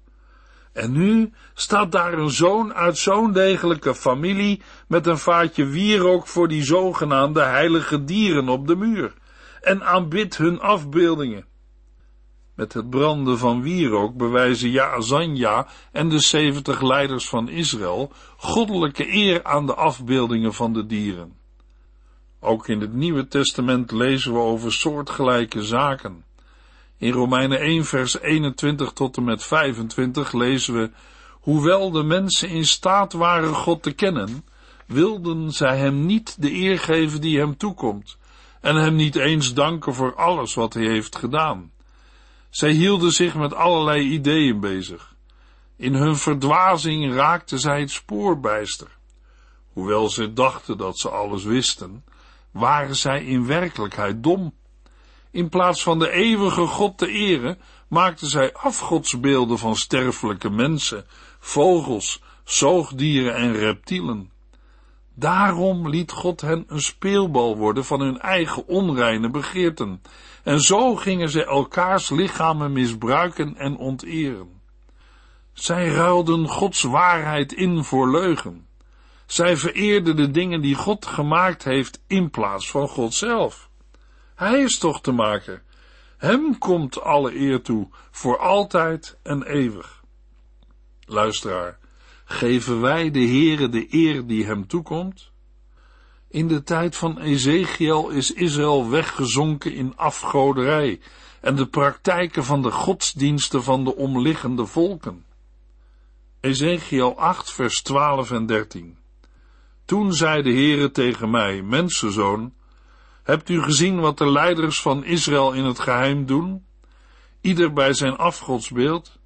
En 0.78 0.92
nu 0.92 1.32
staat 1.54 1.92
daar 1.92 2.14
een 2.14 2.30
zoon 2.30 2.74
uit 2.74 2.98
zo'n 2.98 3.32
degelijke 3.32 3.96
familie 3.96 4.62
met 4.88 5.08
een 5.08 5.18
vaatje 5.18 5.66
wierook 5.66 6.28
voor 6.28 6.48
die 6.48 6.64
zogenaamde 6.64 7.42
heilige 7.42 8.04
dieren 8.04 8.50
op 8.50 8.68
de 8.68 8.76
muur 8.76 9.14
en 9.62 9.84
aanbidt 9.84 10.38
hun 10.38 10.60
afbeeldingen. 10.60 11.46
Met 12.56 12.74
het 12.74 12.90
branden 12.90 13.38
van 13.38 13.62
wierook 13.62 14.18
bewijzen 14.18 14.70
Jaazanja 14.70 15.68
en 15.92 16.10
de 16.10 16.20
zeventig 16.20 16.82
leiders 16.82 17.30
van 17.30 17.50
Israël 17.50 18.12
goddelijke 18.38 19.14
eer 19.14 19.44
aan 19.44 19.66
de 19.66 19.76
afbeeldingen 19.76 20.54
van 20.54 20.74
de 20.74 20.86
dieren. 20.86 21.38
Ook 22.40 22.68
in 22.68 22.82
het 22.82 22.94
Nieuwe 22.94 23.28
Testament 23.28 23.92
lezen 23.92 24.34
we 24.34 24.40
over 24.40 24.74
soortgelijke 24.74 25.62
zaken. 25.62 26.26
In 26.98 27.12
Romeinen 27.12 27.60
1 27.60 27.86
vers 27.86 28.20
21 28.20 28.92
tot 28.92 29.18
en 29.18 29.24
met 29.24 29.44
25 29.44 30.34
lezen 30.34 30.74
we, 30.74 30.92
hoewel 31.32 31.92
de 31.92 32.04
mensen 32.04 32.50
in 32.50 32.66
staat 32.66 33.14
waren 33.14 33.54
God 33.54 33.84
te 33.84 33.92
kennen, 33.92 34.46
wilden 34.86 35.52
zij 35.52 35.78
hem 35.78 36.06
niet 36.06 36.42
de 36.42 36.54
eer 36.54 36.80
geven 36.80 37.22
die 37.22 37.40
hem 37.40 37.58
toekomt, 37.58 38.18
en 38.62 38.76
hem 38.76 38.96
niet 38.96 39.16
eens 39.16 39.54
danken 39.54 39.94
voor 39.94 40.16
alles 40.16 40.54
wat 40.54 40.74
hij 40.74 40.86
heeft 40.86 41.16
gedaan. 41.16 41.72
Zij 42.50 42.72
hielden 42.72 43.12
zich 43.12 43.36
met 43.36 43.54
allerlei 43.54 44.02
ideeën 44.02 44.60
bezig. 44.60 45.16
In 45.76 45.94
hun 45.94 46.16
verdwazing 46.16 47.14
raakten 47.14 47.60
zij 47.60 47.80
het 47.80 47.92
spoor 47.92 48.40
bijster. 48.40 48.88
Hoewel 49.74 50.10
ze 50.10 50.34
dachten 50.34 50.78
dat 50.78 51.00
ze 51.00 51.10
alles 51.10 51.44
wisten, 51.44 52.04
waren 52.52 52.96
zij 52.96 53.24
in 53.24 53.46
werkelijkheid 53.46 54.24
dom. 54.24 54.54
In 55.32 55.50
plaats 55.50 55.84
van 55.84 56.00
de 56.00 56.12
eeuwige 56.12 56.66
God 56.66 56.98
te 56.98 57.08
eren, 57.08 57.60
maakten 57.88 58.28
zij 58.28 58.54
afgodsbeelden 58.54 59.58
van 59.58 59.76
sterfelijke 59.76 60.50
mensen, 60.50 61.06
vogels, 61.40 62.22
zoogdieren 62.44 63.36
en 63.36 63.54
reptielen. 63.54 64.32
Daarom 65.14 65.90
liet 65.90 66.12
God 66.12 66.42
hen 66.42 66.64
een 66.68 66.82
speelbal 66.82 67.58
worden 67.58 67.86
van 67.86 68.00
hun 68.00 68.20
eigen 68.20 68.68
onreine 68.68 69.30
begeerten, 69.30 70.02
en 70.44 70.62
zo 70.62 70.96
gingen 70.96 71.30
zij 71.30 71.46
elkaars 71.46 72.10
lichamen 72.10 72.72
misbruiken 72.72 73.56
en 73.56 73.78
onteren. 73.78 74.62
Zij 75.54 75.88
ruilden 75.88 76.48
Gods 76.48 76.82
waarheid 76.82 77.54
in 77.54 77.84
voor 77.84 78.12
leugen. 78.12 78.68
Zij 79.26 79.58
vereerden 79.58 80.16
de 80.16 80.32
dingen 80.32 80.62
die 80.62 80.76
God 80.76 81.06
gemaakt 81.06 81.64
heeft 81.64 82.02
in 82.08 82.30
plaats 82.30 82.72
van 82.72 82.88
God 82.88 83.14
zelf. 83.14 83.67
Hij 84.38 84.62
is 84.62 84.78
toch 84.78 85.02
te 85.02 85.12
maken. 85.12 85.62
Hem 86.18 86.58
komt 86.58 87.02
alle 87.02 87.36
eer 87.36 87.62
toe, 87.62 87.88
voor 88.12 88.38
altijd 88.38 89.18
en 89.24 89.44
eeuwig. 89.44 90.04
Luisteraar, 91.06 91.80
geven 92.26 92.82
wij 92.82 93.12
de 93.12 93.20
Heere 93.20 93.70
de 93.70 93.88
eer 93.90 94.28
die 94.28 94.46
hem 94.46 94.68
toekomt? 94.68 95.32
In 96.30 96.48
de 96.48 96.64
tijd 96.64 96.96
van 96.96 97.20
Ezekiel 97.20 98.10
is 98.10 98.34
Israël 98.34 98.90
weggezonken 98.90 99.74
in 99.74 99.94
afgoderij 99.96 101.00
en 101.42 101.56
de 101.56 101.68
praktijken 101.68 102.44
van 102.44 102.62
de 102.62 102.72
godsdiensten 102.72 103.64
van 103.64 103.84
de 103.84 103.96
omliggende 103.96 104.66
volken. 104.66 105.26
Ezekiel 106.40 107.20
8 107.20 107.52
vers 107.52 107.82
12 107.82 108.32
en 108.32 108.46
13 108.46 108.98
Toen 109.86 110.14
zei 110.14 110.42
de 110.42 110.52
Heere 110.52 110.92
tegen 110.92 111.30
mij, 111.30 111.62
mensenzoon, 111.62 112.54
hebt 113.28 113.50
u 113.50 113.62
gezien 113.62 114.00
wat 114.00 114.18
de 114.18 114.32
leiders 114.32 114.82
van 114.82 115.04
Israël 115.04 115.54
in 115.54 115.64
het 115.64 115.80
geheim 115.80 116.26
doen? 116.26 116.66
Ieder 117.42 117.74
bij 117.74 117.94
zijn 117.94 118.16
afgodsbeeld? 118.16 119.20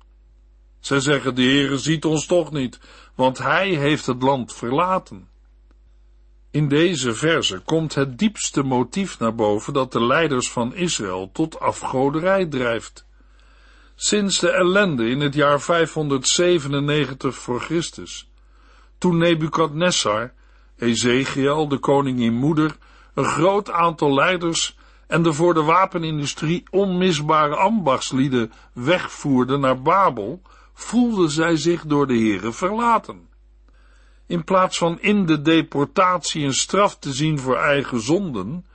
Zij 0.79 1.00
zeggen, 1.00 1.36
de 1.36 1.41
Heere 1.41 1.77
ziet 1.77 2.05
ons 2.05 2.25
toch 2.25 2.51
niet, 2.51 2.79
want 3.15 3.38
hij 3.38 3.70
heeft 3.70 4.05
het 4.05 4.22
land 4.22 4.53
verlaten. 4.53 5.27
In 6.51 6.67
deze 6.67 7.13
verse 7.13 7.60
komt 7.60 7.96
het 7.96 8.17
diepste 8.17 8.63
motief 8.63 9.20
naar 9.20 9.36
boven 9.36 9.74
dat 9.74 9.91
de 9.91 10.05
leiders 10.05 10.51
van 10.51 10.75
Israël 10.75 11.29
tot 11.34 11.60
afgoderij 11.60 12.46
drijft. 12.46 13.05
Sinds 13.96 14.39
de 14.39 14.50
ellende 14.50 15.10
in 15.10 15.20
het 15.20 15.34
jaar 15.34 15.62
597 15.62 17.36
voor 17.36 17.62
Christus, 17.62 18.29
toen 18.98 19.17
Nebukadnessar, 19.17 20.34
Ezekiel, 20.77 21.67
de 21.67 21.77
koningin 21.77 22.34
moeder, 22.34 22.77
een 23.13 23.25
groot 23.25 23.71
aantal 23.71 24.13
leiders 24.13 24.77
en 25.07 25.23
de 25.23 25.33
voor 25.33 25.53
de 25.53 25.63
wapenindustrie 25.63 26.63
onmisbare 26.69 27.55
ambachtslieden 27.55 28.51
wegvoerden 28.73 29.59
naar 29.59 29.81
Babel, 29.81 30.41
voelden 30.73 31.29
zij 31.29 31.57
zich 31.57 31.85
door 31.85 32.07
de 32.07 32.13
heren 32.13 32.53
verlaten. 32.53 33.29
In 34.27 34.43
plaats 34.43 34.77
van 34.77 34.99
in 34.99 35.25
de 35.25 35.41
deportatie 35.41 36.45
een 36.45 36.53
straf 36.53 36.97
te 36.97 37.13
zien 37.13 37.39
voor 37.39 37.57
eigen 37.57 38.01
zonden, 38.01 38.65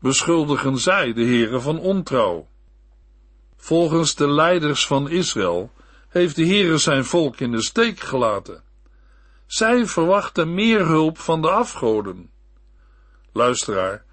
beschuldigen 0.00 0.78
zij 0.78 1.12
de 1.12 1.22
heren 1.22 1.62
van 1.62 1.78
ontrouw. 1.78 2.48
Volgens 3.56 4.14
de 4.14 4.28
leiders 4.28 4.86
van 4.86 5.08
Israël 5.08 5.70
heeft 6.08 6.36
de 6.36 6.46
Heere 6.46 6.78
zijn 6.78 7.04
volk 7.04 7.40
in 7.40 7.50
de 7.50 7.62
steek 7.62 8.00
gelaten. 8.00 8.62
Zij 9.46 9.86
verwachten 9.86 10.54
meer 10.54 10.86
hulp 10.86 11.18
van 11.18 11.42
de 11.42 11.50
afgoden. 11.50 12.30
Luisteraar, 13.32 14.04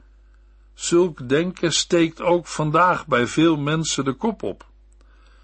zulk 0.73 1.29
denken 1.29 1.71
steekt 1.71 2.21
ook 2.21 2.47
vandaag 2.47 3.07
bij 3.07 3.27
veel 3.27 3.57
mensen 3.57 4.05
de 4.05 4.13
kop 4.13 4.43
op. 4.43 4.65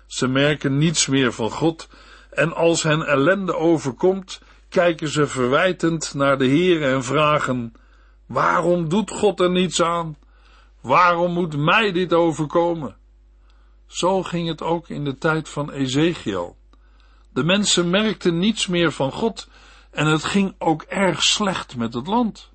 Ze 0.08 0.27
merken 0.27 0.77
niets 0.77 1.08
meer 1.08 1.34
van 1.34 1.51
God 1.51 1.89
en 2.32 2.53
als 2.53 2.84
hen 2.84 3.01
ellende 3.01 3.55
overkomt, 3.55 4.41
kijken 4.70 5.08
ze 5.08 5.27
verwijtend 5.27 6.13
naar 6.13 6.38
de 6.38 6.46
Heer 6.46 6.84
en 6.84 7.03
vragen, 7.03 7.74
waarom 8.25 8.89
doet 8.89 9.12
God 9.12 9.39
er 9.39 9.51
niets 9.51 9.82
aan? 9.82 10.17
Waarom 10.82 11.34
moet 11.34 11.58
mij 11.58 11.91
dit 11.91 12.13
overkomen? 12.13 12.96
Zo 13.88 14.24
ging 14.24 14.48
het 14.48 14.62
ook 14.62 14.89
in 14.89 15.03
de 15.03 15.17
tijd 15.17 15.50
van 15.50 15.72
Ezekiel. 15.72 16.58
De 17.34 17.44
mensen 17.44 17.89
merkten 17.89 18.38
niets 18.38 18.67
meer 18.67 18.91
van 18.91 19.12
God 19.12 19.48
en 19.91 20.05
het 20.05 20.24
ging 20.24 20.55
ook 20.58 20.82
erg 20.82 21.24
slecht 21.24 21.75
met 21.75 21.94
het 21.94 22.08
land. 22.08 22.53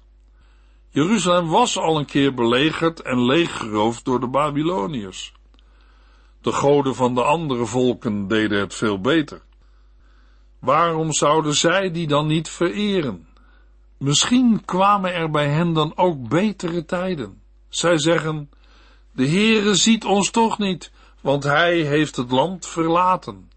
Jeruzalem 0.93 1.49
was 1.49 1.79
al 1.79 1.99
een 1.99 2.05
keer 2.05 2.35
belegerd 2.35 3.03
en 3.03 3.25
leeggeroofd 3.25 4.05
door 4.05 4.21
de 4.21 4.29
Babyloniërs. 4.29 5.33
De 6.41 6.53
goden 6.53 6.95
van 6.95 7.15
de 7.15 7.23
andere 7.23 7.67
volken 7.67 8.29
deden 8.29 8.61
het 8.61 8.75
veel 8.75 9.01
beter. 9.01 9.43
Waarom 10.59 11.13
zouden 11.13 11.55
zij 11.55 11.91
die 11.91 12.07
dan 12.07 12.27
niet 12.27 12.49
vereren? 12.49 13.29
Misschien 13.97 14.65
kwamen 14.65 15.15
er 15.15 15.31
bij 15.31 15.49
hen 15.49 15.73
dan 15.73 15.97
ook 15.97 16.29
betere 16.29 16.85
tijden. 16.85 17.43
Zij 17.69 17.99
zeggen, 17.99 18.51
de 19.13 19.29
Heere 19.29 19.75
ziet 19.75 20.05
ons 20.05 20.31
toch 20.31 20.59
niet, 20.59 20.93
want 21.21 21.45
hij 21.45 21.77
heeft 21.77 22.17
het 22.17 22.31
land 22.31 22.67
verlaten. 22.67 23.51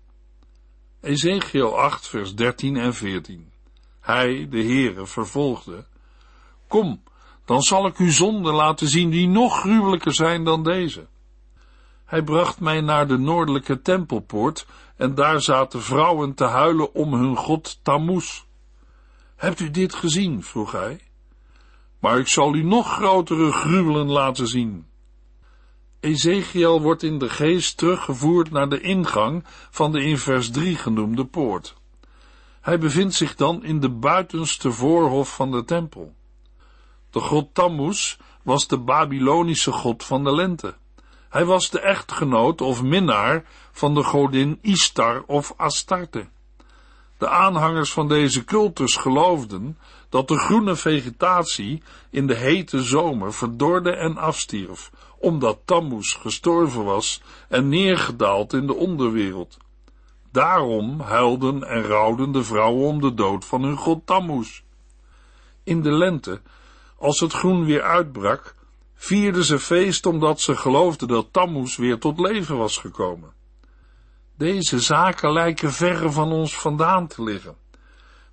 Ezekiel 1.02 1.80
8 1.80 2.08
vers 2.08 2.36
13 2.36 2.78
en 2.78 2.94
14 2.94 3.52
Hij, 4.00 4.48
de 4.50 4.64
Heere, 4.64 5.06
vervolgde, 5.06 5.86
Kom, 6.68 7.04
dan 7.46 7.62
zal 7.62 7.86
ik 7.86 8.00
u 8.00 8.12
zonden 8.12 8.54
laten 8.54 8.88
zien 8.88 9.10
die 9.10 9.28
nog 9.28 9.60
gruwelijker 9.60 10.14
zijn 10.14 10.44
dan 10.44 10.64
deze. 10.64 11.08
Hij 12.06 12.24
bracht 12.24 12.60
mij 12.60 12.82
naar 12.82 13.08
de 13.08 13.18
noordelijke 13.18 13.82
tempelpoort 13.82 14.66
en 14.98 15.16
daar 15.16 15.42
zaten 15.42 15.82
vrouwen 15.82 16.34
te 16.34 16.44
huilen 16.44 16.94
om 16.94 17.14
hun 17.14 17.38
god 17.38 17.80
Tammuz. 17.84 18.44
Hebt 19.36 19.60
u 19.60 19.72
dit 19.72 19.94
gezien? 19.94 20.44
vroeg 20.44 20.72
hij. 20.72 21.00
Maar 22.00 22.20
ik 22.20 22.28
zal 22.28 22.56
u 22.56 22.64
nog 22.64 22.94
grotere 22.94 23.52
gruwelen 23.52 24.08
laten 24.08 24.48
zien. 24.48 24.86
Ezekiel 26.00 26.82
wordt 26.82 27.04
in 27.04 27.18
de 27.18 27.30
geest 27.30 27.78
teruggevoerd 27.78 28.52
naar 28.52 28.70
de 28.70 28.82
ingang 28.82 29.44
van 29.70 29.92
de 29.92 30.04
in 30.04 30.18
vers 30.18 30.52
3 30.52 30.76
genoemde 30.76 31.26
poort. 31.26 31.76
Hij 32.62 32.80
bevindt 32.80 33.14
zich 33.14 33.36
dan 33.36 33.64
in 33.64 33.80
de 33.80 33.90
buitenste 33.90 34.72
voorhof 34.72 35.36
van 35.36 35.52
de 35.52 35.64
tempel. 35.64 36.14
De 37.14 37.20
god 37.20 37.54
Tammuz 37.54 38.18
was 38.44 38.68
de 38.68 38.78
Babylonische 38.78 39.72
god 39.72 40.04
van 40.04 40.24
de 40.24 40.32
lente. 40.36 40.76
Hij 41.30 41.46
was 41.46 41.70
de 41.70 41.80
echtgenoot 41.80 42.62
of 42.62 42.84
minnaar 42.84 43.46
van 43.72 43.94
de 43.94 44.04
godin 44.04 44.60
Istar 44.62 45.24
of 45.28 45.54
Astarte. 45.58 46.28
De 47.18 47.30
aanhangers 47.30 47.92
van 47.92 48.08
deze 48.08 48.44
cultus 48.44 48.96
geloofden 48.96 49.78
dat 50.10 50.28
de 50.28 50.38
groene 50.38 50.76
vegetatie 50.76 51.84
in 52.10 52.28
de 52.28 52.36
hete 52.36 52.84
zomer 52.84 53.34
verdorde 53.34 53.96
en 53.96 54.18
afstierf, 54.18 54.92
omdat 55.18 55.60
Tammuz 55.66 56.18
gestorven 56.20 56.84
was 56.84 57.22
en 57.50 57.70
neergedaald 57.70 58.54
in 58.54 58.68
de 58.68 58.76
onderwereld. 58.76 59.58
Daarom 60.32 61.00
huilden 61.00 61.64
en 61.64 61.84
rouwden 61.84 62.32
de 62.32 62.44
vrouwen 62.44 62.88
om 62.88 63.02
de 63.02 63.14
dood 63.14 63.46
van 63.46 63.64
hun 63.64 63.78
god 63.78 64.06
Tammuz. 64.06 64.62
In 65.64 65.82
de 65.82 65.92
lente, 65.92 66.42
als 67.04 67.20
het 67.20 67.34
groen 67.34 67.66
weer 67.66 67.82
uitbrak, 67.82 68.56
vierden 68.96 69.44
ze 69.44 69.60
feest 69.60 70.06
omdat 70.06 70.42
ze 70.42 70.56
geloofden 70.56 71.08
dat 71.08 71.28
Tammuz 71.32 71.76
weer 71.76 72.00
tot 72.00 72.20
leven 72.20 72.58
was 72.58 72.78
gekomen. 72.78 73.34
Deze 74.38 74.80
zaken 74.80 75.32
lijken 75.32 75.72
verre 75.72 76.12
van 76.12 76.32
ons 76.32 76.60
vandaan 76.60 77.08
te 77.08 77.24
liggen, 77.24 77.56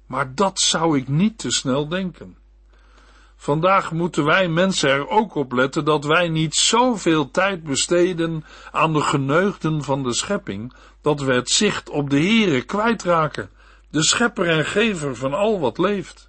maar 0.07 0.35
dat 0.35 0.61
zou 0.61 0.99
ik 0.99 1.09
niet 1.09 1.39
te 1.39 1.51
snel 1.51 1.89
denken. 1.89 2.37
Vandaag 3.37 3.93
moeten 3.93 4.25
wij 4.25 4.49
mensen 4.49 4.91
er 4.91 5.09
ook 5.09 5.35
op 5.35 5.53
letten 5.53 5.85
dat 5.85 6.05
wij 6.05 6.29
niet 6.29 6.55
zoveel 6.55 7.31
tijd 7.31 7.63
besteden 7.65 8.45
aan 8.73 8.93
de 8.93 9.03
geneugden 9.03 9.83
van 9.83 10.03
de 10.03 10.15
schepping, 10.15 10.73
dat 11.01 11.21
we 11.21 11.35
het 11.35 11.51
zicht 11.51 11.89
op 11.89 12.11
de 12.11 12.21
Heere 12.21 12.63
kwijtraken, 12.63 13.51
de 13.91 14.05
schepper 14.05 14.49
en 14.49 14.65
gever 14.65 15.17
van 15.17 15.35
al 15.35 15.61
wat 15.61 15.79
leeft. 15.79 16.29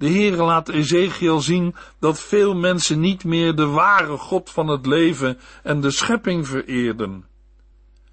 De 0.00 0.08
Heere 0.08 0.42
laat 0.42 0.68
Ezekiel 0.68 1.40
zien 1.40 1.74
dat 1.98 2.20
veel 2.20 2.54
mensen 2.54 3.00
niet 3.00 3.24
meer 3.24 3.54
de 3.54 3.66
ware 3.66 4.16
God 4.16 4.50
van 4.50 4.68
het 4.68 4.86
leven 4.86 5.38
en 5.62 5.80
de 5.80 5.90
schepping 5.90 6.46
vereerden. 6.46 7.24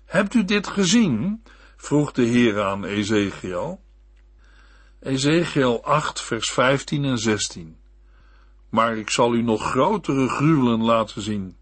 Hebt 0.06 0.34
u 0.34 0.46
dit 0.46 0.68
gezien? 0.68 1.44
vroeg 1.78 2.12
de 2.12 2.26
Heere 2.26 2.64
aan 2.64 2.86
Ezekiel. 2.86 3.82
Ezekiel 5.00 5.84
8 5.84 6.22
vers 6.22 6.52
15 6.52 7.06
en 7.06 7.18
16 7.18 7.78
maar 8.70 8.98
ik 8.98 9.10
zal 9.10 9.34
u 9.34 9.42
nog 9.42 9.70
grotere 9.70 10.28
gruwelen 10.28 10.84
laten 10.84 11.22
zien. 11.22 11.58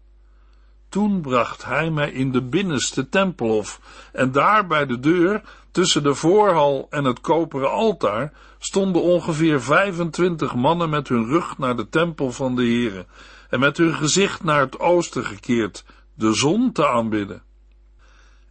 Toen 0.88 1.20
bracht 1.20 1.64
hij 1.64 1.90
mij 1.90 2.10
in 2.10 2.32
de 2.32 2.42
binnenste 2.42 3.08
tempelhof, 3.08 3.80
en 4.12 4.32
daar 4.32 4.66
bij 4.66 4.86
de 4.86 4.98
deur, 4.98 5.42
tussen 5.76 6.02
de 6.02 6.14
voorhal 6.14 6.86
en 6.90 7.04
het 7.04 7.20
koperen 7.20 7.70
altaar, 7.70 8.32
stonden 8.58 9.02
ongeveer 9.02 9.62
25 9.62 10.54
mannen 10.54 10.90
met 10.90 11.08
hun 11.08 11.26
rug 11.26 11.58
naar 11.58 11.76
de 11.76 11.88
tempel 11.88 12.32
van 12.32 12.56
de 12.56 12.62
Heere, 12.62 13.06
en 13.50 13.60
met 13.60 13.76
hun 13.76 13.94
gezicht 13.94 14.44
naar 14.44 14.60
het 14.60 14.78
oosten 14.78 15.24
gekeerd, 15.24 15.84
de 16.14 16.32
zon 16.32 16.72
te 16.72 16.88
aanbidden. 16.88 17.42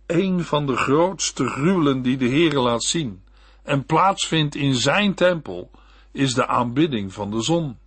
Een 0.05 0.43
van 0.43 0.65
de 0.65 0.75
grootste 0.75 1.47
gruwelen 1.47 2.01
die 2.01 2.17
de 2.17 2.29
Heere 2.29 2.59
laat 2.59 2.83
zien, 2.83 3.23
en 3.63 3.85
plaatsvindt 3.85 4.55
in 4.55 4.75
zijn 4.75 5.13
tempel, 5.13 5.71
is 6.11 6.33
de 6.33 6.47
aanbidding 6.47 7.13
van 7.13 7.31
de 7.31 7.41
zon. 7.41 7.77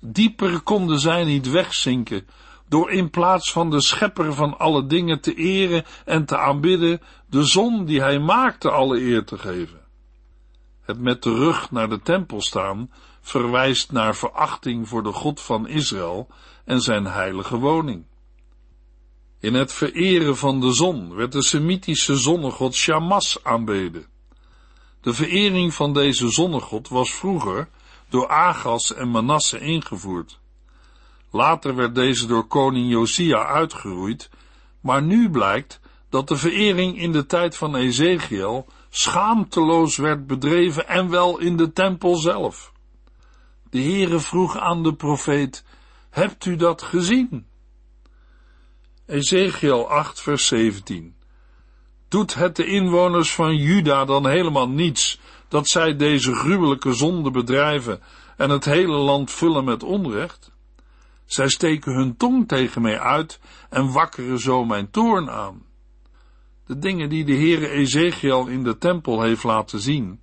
Dieper 0.00 0.60
konden 0.60 1.00
zij 1.00 1.24
niet 1.24 1.50
wegzinken, 1.50 2.26
door 2.70 2.90
in 2.90 3.10
plaats 3.10 3.52
van 3.52 3.70
de 3.70 3.80
schepper 3.80 4.34
van 4.34 4.58
alle 4.58 4.86
dingen 4.86 5.20
te 5.20 5.34
eren 5.34 5.84
en 6.04 6.24
te 6.24 6.38
aanbidden, 6.38 7.00
de 7.26 7.44
zon 7.44 7.84
die 7.84 8.00
hij 8.00 8.18
maakte 8.18 8.70
alle 8.70 9.00
eer 9.00 9.24
te 9.24 9.38
geven. 9.38 9.80
Het 10.80 11.00
met 11.00 11.22
de 11.22 11.34
rug 11.34 11.70
naar 11.70 11.88
de 11.88 12.00
tempel 12.00 12.40
staan 12.40 12.90
verwijst 13.20 13.92
naar 13.92 14.16
verachting 14.16 14.88
voor 14.88 15.02
de 15.02 15.12
God 15.12 15.40
van 15.40 15.68
Israël 15.68 16.28
en 16.64 16.80
zijn 16.80 17.04
heilige 17.04 17.56
woning. 17.56 18.04
In 19.40 19.54
het 19.54 19.72
vereren 19.72 20.36
van 20.36 20.60
de 20.60 20.72
zon 20.72 21.14
werd 21.14 21.32
de 21.32 21.42
Semitische 21.42 22.16
zonnegod 22.16 22.74
Shamas 22.74 23.44
aanbeden. 23.44 24.06
De 25.00 25.12
verering 25.12 25.74
van 25.74 25.92
deze 25.94 26.30
zonnegod 26.30 26.88
was 26.88 27.12
vroeger 27.12 27.68
door 28.08 28.28
Agas 28.28 28.94
en 28.94 29.10
Manasse 29.10 29.58
ingevoerd. 29.58 30.40
Later 31.30 31.74
werd 31.74 31.94
deze 31.94 32.26
door 32.26 32.46
koning 32.46 32.90
Josia 32.90 33.46
uitgeroeid, 33.46 34.30
maar 34.80 35.02
nu 35.02 35.30
blijkt 35.30 35.80
dat 36.08 36.28
de 36.28 36.36
verering 36.36 36.98
in 36.98 37.12
de 37.12 37.26
tijd 37.26 37.56
van 37.56 37.76
Ezekiel 37.76 38.66
schaamteloos 38.90 39.96
werd 39.96 40.26
bedreven 40.26 40.88
en 40.88 41.10
wel 41.10 41.38
in 41.38 41.56
de 41.56 41.72
tempel 41.72 42.16
zelf. 42.16 42.72
De 43.70 43.80
Heere 43.80 44.20
vroeg 44.20 44.56
aan 44.56 44.82
de 44.82 44.94
profeet, 44.94 45.64
hebt 46.10 46.44
u 46.44 46.56
dat 46.56 46.82
gezien? 46.82 47.46
Ezekiel 49.06 49.88
8 49.88 50.20
vers 50.20 50.46
17 50.46 51.14
Doet 52.08 52.34
het 52.34 52.56
de 52.56 52.66
inwoners 52.66 53.34
van 53.34 53.56
Juda 53.56 54.04
dan 54.04 54.28
helemaal 54.28 54.68
niets 54.68 55.20
dat 55.48 55.68
zij 55.68 55.96
deze 55.96 56.34
gruwelijke 56.34 56.92
zonde 56.92 57.30
bedrijven 57.30 58.00
en 58.36 58.50
het 58.50 58.64
hele 58.64 58.96
land 58.96 59.30
vullen 59.30 59.64
met 59.64 59.82
onrecht? 59.82 60.49
Zij 61.30 61.48
steken 61.48 61.92
hun 61.92 62.16
tong 62.16 62.48
tegen 62.48 62.82
mij 62.82 62.98
uit 62.98 63.40
en 63.68 63.92
wakkeren 63.92 64.38
zo 64.38 64.64
mijn 64.64 64.90
toorn 64.90 65.30
aan. 65.30 65.62
De 66.66 66.78
dingen 66.78 67.08
die 67.08 67.24
de 67.24 67.34
Heere 67.34 67.68
Ezekiel 67.68 68.46
in 68.46 68.62
de 68.62 68.78
tempel 68.78 69.22
heeft 69.22 69.42
laten 69.42 69.80
zien, 69.80 70.20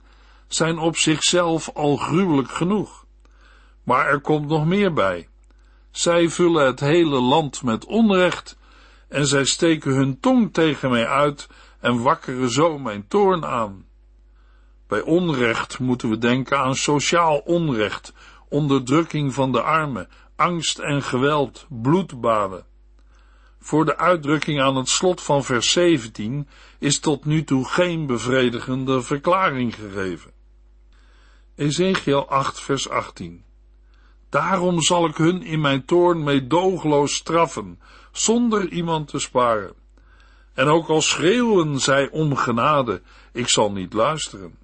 zijn 0.48 0.78
op 0.78 0.98
zichzelf 0.98 1.70
al 1.74 1.96
gruwelijk 1.96 2.52
genoeg. 2.52 3.06
Maar 3.84 4.06
er 4.06 4.22
komt 4.22 4.48
nog 4.48 4.66
meer 4.66 4.94
bij. 4.94 5.28
Zij 5.92 6.30
vullen 6.30 6.66
het 6.66 6.80
hele 6.80 7.20
land 7.20 7.64
met 7.64 7.86
onrecht 7.86 8.58
en 9.10 9.28
zij 9.28 9.46
steken 9.46 9.92
hun 9.92 10.20
tong 10.20 10.54
tegen 10.54 10.90
mij 10.90 11.08
uit 11.08 11.48
en 11.80 12.02
wakkeren 12.02 12.50
zo 12.50 12.80
mijn 12.80 13.08
toorn 13.08 13.46
aan. 13.46 13.86
Bij 14.88 15.02
onrecht 15.02 15.80
moeten 15.80 16.10
we 16.10 16.18
denken 16.18 16.60
aan 16.60 16.76
sociaal 16.76 17.38
onrecht, 17.38 18.14
onderdrukking 18.50 19.34
van 19.34 19.52
de 19.52 19.62
armen, 19.62 20.08
angst 20.36 20.80
en 20.80 21.04
geweld, 21.04 21.66
bloedbaden. 21.70 22.66
Voor 23.60 23.86
de 23.86 23.98
uitdrukking 23.98 24.62
aan 24.62 24.76
het 24.76 24.90
slot 24.90 25.22
van 25.22 25.44
vers 25.44 25.72
17 25.72 26.48
is 26.80 27.00
tot 27.00 27.26
nu 27.26 27.44
toe 27.44 27.66
geen 27.66 28.06
bevredigende 28.06 29.02
verklaring 29.02 29.76
gegeven. 29.76 30.32
Ezekiel 31.56 32.30
8 32.30 32.60
vers 32.60 32.90
18 32.90 33.46
Daarom 34.30 34.82
zal 34.82 35.06
ik 35.06 35.18
hun 35.18 35.44
in 35.44 35.62
mijn 35.62 35.86
toorn 35.86 36.24
meedoogloos 36.24 37.16
straffen, 37.16 37.80
zonder 38.12 38.70
iemand 38.70 39.08
te 39.08 39.20
sparen. 39.20 39.74
En 40.54 40.68
ook 40.68 40.88
al 40.88 41.02
schreeuwen 41.02 41.80
zij 41.80 42.10
om 42.10 42.36
genade, 42.36 43.02
ik 43.32 43.50
zal 43.50 43.72
niet 43.72 43.94
luisteren. 43.94 44.58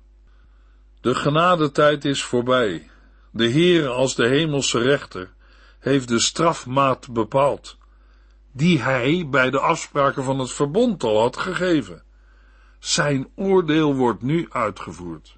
De 1.01 1.15
genadetijd 1.15 2.05
is 2.05 2.23
voorbij. 2.23 2.89
De 3.35 3.47
Heer 3.47 3.87
als 3.87 4.15
de 4.15 4.27
hemelse 4.27 4.79
rechter 4.79 5.33
heeft 5.79 6.07
de 6.07 6.19
strafmaat 6.19 7.13
bepaald, 7.13 7.77
die 8.51 8.81
hij 8.81 9.27
bij 9.29 9.49
de 9.49 9.59
afspraken 9.59 10.23
van 10.23 10.39
het 10.39 10.51
verbond 10.51 11.03
al 11.03 11.19
had 11.19 11.37
gegeven. 11.37 12.03
Zijn 12.79 13.27
oordeel 13.35 13.95
wordt 13.95 14.21
nu 14.21 14.47
uitgevoerd. 14.49 15.37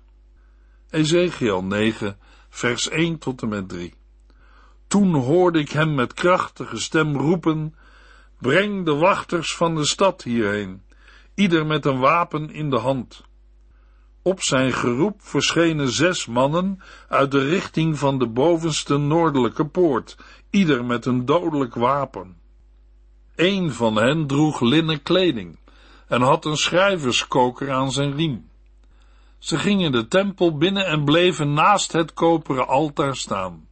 Ezekiel 0.90 1.64
9, 1.64 2.18
vers 2.50 2.90
1 2.90 3.18
tot 3.18 3.42
en 3.42 3.50
met 3.50 3.70
3. 3.70 3.94
Toen 4.88 5.14
hoorde 5.14 5.60
ik 5.60 5.70
hem 5.70 5.96
met 5.96 6.14
krachtige 6.14 6.80
stem 6.80 7.18
roepen, 7.18 7.76
breng 8.40 8.86
de 8.86 8.96
wachters 8.96 9.56
van 9.56 9.76
de 9.76 9.86
stad 9.86 10.24
hierheen, 10.24 10.84
ieder 11.34 11.66
met 11.66 11.86
een 11.86 12.00
wapen 12.00 12.50
in 12.50 12.70
de 12.70 12.80
hand. 12.80 13.24
Op 14.28 14.42
zijn 14.42 14.74
geroep 14.74 15.22
verschenen 15.22 15.90
zes 15.90 16.26
mannen 16.26 16.82
uit 17.10 17.32
de 17.32 17.48
richting 17.48 18.00
van 18.00 18.20
de 18.20 18.28
bovenste 18.28 18.98
noordelijke 18.98 19.66
poort, 19.66 20.18
ieder 20.50 20.86
met 20.86 21.06
een 21.06 21.26
dodelijk 21.26 21.76
wapen. 21.76 22.38
Een 23.36 23.74
van 23.74 23.96
hen 23.96 24.28
droeg 24.28 24.62
linnen 24.62 25.02
kleding 25.02 25.60
en 26.08 26.22
had 26.22 26.46
een 26.46 26.58
schrijverskoker 26.58 27.72
aan 27.72 27.92
zijn 27.92 28.16
riem. 28.16 28.50
Ze 29.40 29.58
gingen 29.58 29.92
de 29.92 30.08
tempel 30.08 30.58
binnen 30.58 30.86
en 30.86 31.04
bleven 31.04 31.54
naast 31.54 31.92
het 31.92 32.14
koperen 32.14 32.68
altaar 32.68 33.16
staan. 33.16 33.68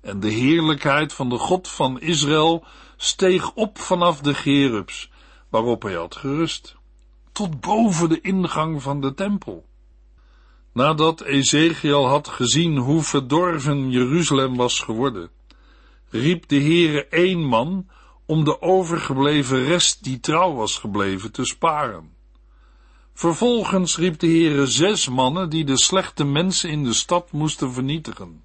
En 0.00 0.20
de 0.20 0.30
heerlijkheid 0.30 1.12
van 1.12 1.28
de 1.28 1.38
God 1.38 1.68
van 1.68 2.00
Israël 2.00 2.64
steeg 2.96 3.52
op 3.54 3.78
vanaf 3.78 4.20
de 4.20 4.34
gerubs, 4.34 5.10
waarop 5.48 5.82
hij 5.82 5.94
had 5.94 6.16
gerust 6.16 6.80
tot 7.32 7.60
boven 7.60 8.08
de 8.08 8.20
ingang 8.20 8.82
van 8.82 9.00
de 9.00 9.14
tempel. 9.14 9.66
Nadat 10.72 11.20
Ezekiel 11.20 12.06
had 12.06 12.28
gezien 12.28 12.76
hoe 12.76 13.02
verdorven 13.02 13.90
Jeruzalem 13.90 14.56
was 14.56 14.80
geworden, 14.80 15.30
riep 16.10 16.48
de 16.48 16.60
Heere 16.60 17.06
één 17.06 17.44
man 17.44 17.86
om 18.26 18.44
de 18.44 18.62
overgebleven 18.62 19.64
rest 19.64 20.04
die 20.04 20.20
trouw 20.20 20.54
was 20.54 20.78
gebleven 20.78 21.32
te 21.32 21.44
sparen. 21.44 22.14
Vervolgens 23.14 23.96
riep 23.96 24.18
de 24.18 24.26
Heere 24.26 24.66
zes 24.66 25.08
mannen 25.08 25.50
die 25.50 25.64
de 25.64 25.78
slechte 25.78 26.24
mensen 26.24 26.70
in 26.70 26.84
de 26.84 26.92
stad 26.92 27.32
moesten 27.32 27.72
vernietigen. 27.72 28.44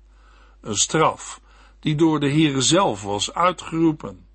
Een 0.62 0.76
straf 0.76 1.41
die 1.80 1.95
door 1.95 2.19
de 2.19 2.30
Heere 2.30 2.62
zelf 2.62 3.04
was 3.04 3.34
uitgeroepen. 3.34 4.26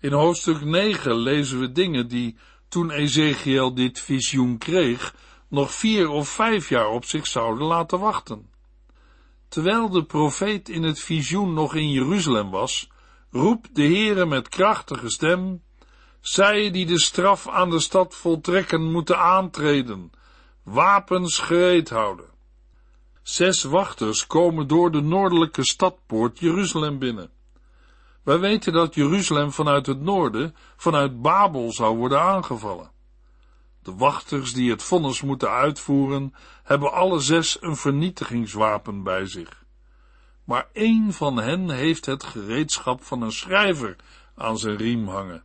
In 0.00 0.12
hoofdstuk 0.12 0.64
9 0.64 1.14
lezen 1.14 1.60
we 1.60 1.72
dingen 1.72 2.08
die, 2.08 2.36
toen 2.68 2.90
Ezekiel 2.90 3.74
dit 3.74 4.00
visioen 4.00 4.58
kreeg, 4.58 5.14
nog 5.48 5.74
vier 5.74 6.08
of 6.08 6.28
vijf 6.28 6.68
jaar 6.68 6.88
op 6.88 7.04
zich 7.04 7.26
zouden 7.26 7.66
laten 7.66 7.98
wachten. 7.98 8.50
Terwijl 9.48 9.88
de 9.88 10.04
profeet 10.04 10.68
in 10.68 10.82
het 10.82 11.00
visioen 11.00 11.54
nog 11.54 11.74
in 11.74 11.90
Jeruzalem 11.90 12.50
was, 12.50 12.90
roept 13.30 13.74
de 13.74 13.82
Heere 13.82 14.26
met 14.26 14.48
krachtige 14.48 15.10
stem, 15.10 15.62
zij 16.20 16.70
die 16.70 16.86
de 16.86 17.00
straf 17.00 17.48
aan 17.48 17.70
de 17.70 17.80
stad 17.80 18.14
voltrekken 18.14 18.92
moeten 18.92 19.18
aantreden, 19.18 20.10
wapens 20.62 21.38
gereed 21.38 21.88
houden. 21.88 22.26
Zes 23.22 23.62
wachters 23.62 24.26
komen 24.26 24.66
door 24.66 24.90
de 24.90 25.00
noordelijke 25.00 25.64
stadpoort 25.64 26.38
Jeruzalem 26.38 26.98
binnen. 26.98 27.30
Wij 28.28 28.38
weten 28.38 28.72
dat 28.72 28.94
Jeruzalem 28.94 29.52
vanuit 29.52 29.86
het 29.86 30.00
noorden, 30.00 30.54
vanuit 30.76 31.22
Babel 31.22 31.72
zou 31.72 31.96
worden 31.96 32.20
aangevallen. 32.20 32.90
De 33.82 33.94
wachters 33.94 34.52
die 34.52 34.70
het 34.70 34.82
vonnis 34.82 35.22
moeten 35.22 35.50
uitvoeren, 35.50 36.34
hebben 36.62 36.92
alle 36.92 37.20
zes 37.20 37.56
een 37.60 37.76
vernietigingswapen 37.76 39.02
bij 39.02 39.26
zich. 39.26 39.64
Maar 40.44 40.68
één 40.72 41.12
van 41.12 41.36
hen 41.36 41.70
heeft 41.70 42.06
het 42.06 42.24
gereedschap 42.24 43.04
van 43.04 43.22
een 43.22 43.32
schrijver 43.32 43.96
aan 44.36 44.58
zijn 44.58 44.76
riem 44.76 45.08
hangen. 45.08 45.44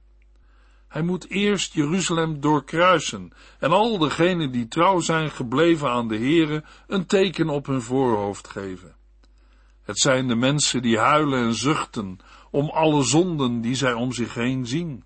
Hij 0.88 1.02
moet 1.02 1.30
eerst 1.30 1.74
Jeruzalem 1.74 2.40
doorkruisen 2.40 3.32
en 3.60 3.72
al 3.72 3.98
degenen 3.98 4.52
die 4.52 4.68
trouw 4.68 5.00
zijn 5.00 5.32
gebleven 5.32 5.90
aan 5.90 6.08
de 6.08 6.18
Here 6.18 6.64
een 6.88 7.06
teken 7.06 7.50
op 7.50 7.66
hun 7.66 7.82
voorhoofd 7.82 8.48
geven. 8.48 8.96
Het 9.84 10.00
zijn 10.00 10.28
de 10.28 10.36
mensen 10.36 10.82
die 10.82 10.98
huilen 10.98 11.40
en 11.40 11.54
zuchten 11.54 12.20
om 12.54 12.70
alle 12.70 13.04
zonden 13.04 13.62
die 13.62 13.76
zij 13.76 13.94
om 13.94 14.12
zich 14.12 14.34
heen 14.34 14.68
zien. 14.68 15.04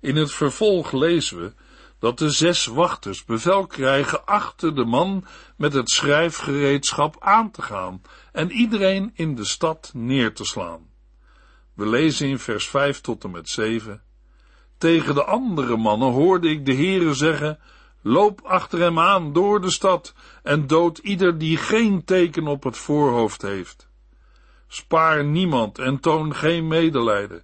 In 0.00 0.16
het 0.16 0.32
vervolg 0.32 0.92
lezen 0.92 1.40
we 1.40 1.52
dat 1.98 2.18
de 2.18 2.30
zes 2.30 2.66
wachters 2.66 3.24
bevel 3.24 3.66
krijgen 3.66 4.26
achter 4.26 4.74
de 4.74 4.84
man 4.84 5.24
met 5.56 5.72
het 5.72 5.90
schrijfgereedschap 5.90 7.16
aan 7.18 7.50
te 7.50 7.62
gaan 7.62 8.02
en 8.32 8.50
iedereen 8.50 9.10
in 9.14 9.34
de 9.34 9.44
stad 9.44 9.90
neer 9.94 10.34
te 10.34 10.44
slaan. 10.44 10.80
We 11.74 11.86
lezen 11.86 12.28
in 12.28 12.38
vers 12.38 12.68
5 12.68 13.00
tot 13.00 13.24
en 13.24 13.30
met 13.30 13.48
7. 13.48 14.02
Tegen 14.78 15.14
de 15.14 15.24
andere 15.24 15.76
mannen 15.76 16.12
hoorde 16.12 16.48
ik 16.48 16.66
de 16.66 16.74
Heere 16.74 17.14
zeggen, 17.14 17.58
loop 18.02 18.40
achter 18.40 18.80
hem 18.80 18.98
aan 18.98 19.32
door 19.32 19.60
de 19.60 19.70
stad 19.70 20.14
en 20.42 20.66
dood 20.66 20.98
ieder 20.98 21.38
die 21.38 21.56
geen 21.56 22.04
teken 22.04 22.46
op 22.46 22.62
het 22.62 22.76
voorhoofd 22.76 23.42
heeft. 23.42 23.85
Spaar 24.68 25.24
niemand 25.24 25.78
en 25.78 26.00
toon 26.00 26.34
geen 26.34 26.66
medelijden. 26.66 27.42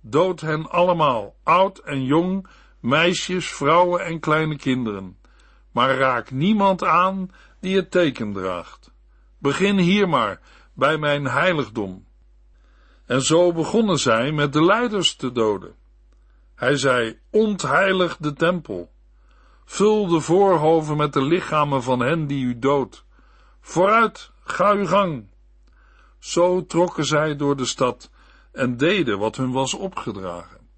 Dood 0.00 0.40
hen 0.40 0.70
allemaal, 0.70 1.34
oud 1.42 1.78
en 1.78 2.04
jong, 2.04 2.46
meisjes, 2.80 3.46
vrouwen 3.46 4.04
en 4.04 4.20
kleine 4.20 4.56
kinderen. 4.56 5.18
Maar 5.72 5.96
raak 5.96 6.30
niemand 6.30 6.84
aan 6.84 7.30
die 7.60 7.76
het 7.76 7.90
teken 7.90 8.32
draagt. 8.32 8.92
Begin 9.38 9.78
hier 9.78 10.08
maar, 10.08 10.40
bij 10.72 10.98
mijn 10.98 11.24
heiligdom. 11.24 12.06
En 13.06 13.22
zo 13.22 13.52
begonnen 13.52 13.98
zij 13.98 14.32
met 14.32 14.52
de 14.52 14.64
leiders 14.64 15.16
te 15.16 15.32
doden. 15.32 15.74
Hij 16.54 16.76
zei, 16.76 17.18
ontheilig 17.30 18.16
de 18.16 18.32
tempel. 18.32 18.92
Vul 19.64 20.06
de 20.06 20.20
voorhoven 20.20 20.96
met 20.96 21.12
de 21.12 21.22
lichamen 21.22 21.82
van 21.82 22.00
hen 22.00 22.26
die 22.26 22.44
u 22.44 22.58
doodt. 22.58 23.04
Vooruit, 23.60 24.30
ga 24.44 24.72
uw 24.72 24.86
gang. 24.86 25.26
Zo 26.24 26.66
trokken 26.66 27.04
zij 27.04 27.36
door 27.36 27.56
de 27.56 27.64
stad 27.64 28.10
en 28.52 28.76
deden 28.76 29.18
wat 29.18 29.36
hun 29.36 29.52
was 29.52 29.74
opgedragen. 29.74 30.68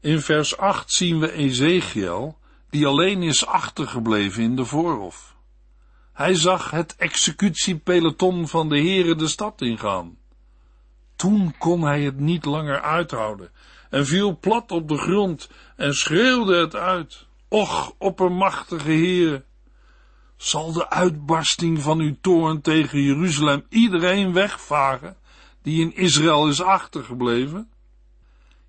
In 0.00 0.20
vers 0.20 0.56
8 0.56 0.92
zien 0.92 1.20
we 1.20 1.32
Ezekiel, 1.32 2.38
die 2.70 2.86
alleen 2.86 3.22
is 3.22 3.46
achtergebleven 3.46 4.42
in 4.42 4.56
de 4.56 4.64
voorhof. 4.64 5.36
Hij 6.12 6.34
zag 6.34 6.70
het 6.70 6.96
executiepeloton 6.96 8.48
van 8.48 8.68
de 8.68 8.78
heren 8.78 9.18
de 9.18 9.28
stad 9.28 9.60
ingaan. 9.60 10.18
Toen 11.16 11.54
kon 11.58 11.82
hij 11.82 12.02
het 12.02 12.18
niet 12.18 12.44
langer 12.44 12.80
uithouden 12.80 13.50
en 13.90 14.06
viel 14.06 14.38
plat 14.38 14.70
op 14.70 14.88
de 14.88 14.98
grond 14.98 15.50
en 15.76 15.94
schreeuwde 15.94 16.56
het 16.56 16.74
uit. 16.74 17.26
Och, 17.48 17.94
oppermachtige 17.98 18.90
Heer, 18.90 19.44
zal 20.42 20.72
de 20.72 20.90
uitbarsting 20.90 21.82
van 21.82 21.98
uw 21.98 22.16
toorn 22.20 22.60
tegen 22.60 23.02
Jeruzalem 23.02 23.64
iedereen 23.68 24.32
wegvagen 24.32 25.16
die 25.62 25.80
in 25.80 25.96
Israël 25.96 26.48
is 26.48 26.62
achtergebleven? 26.62 27.70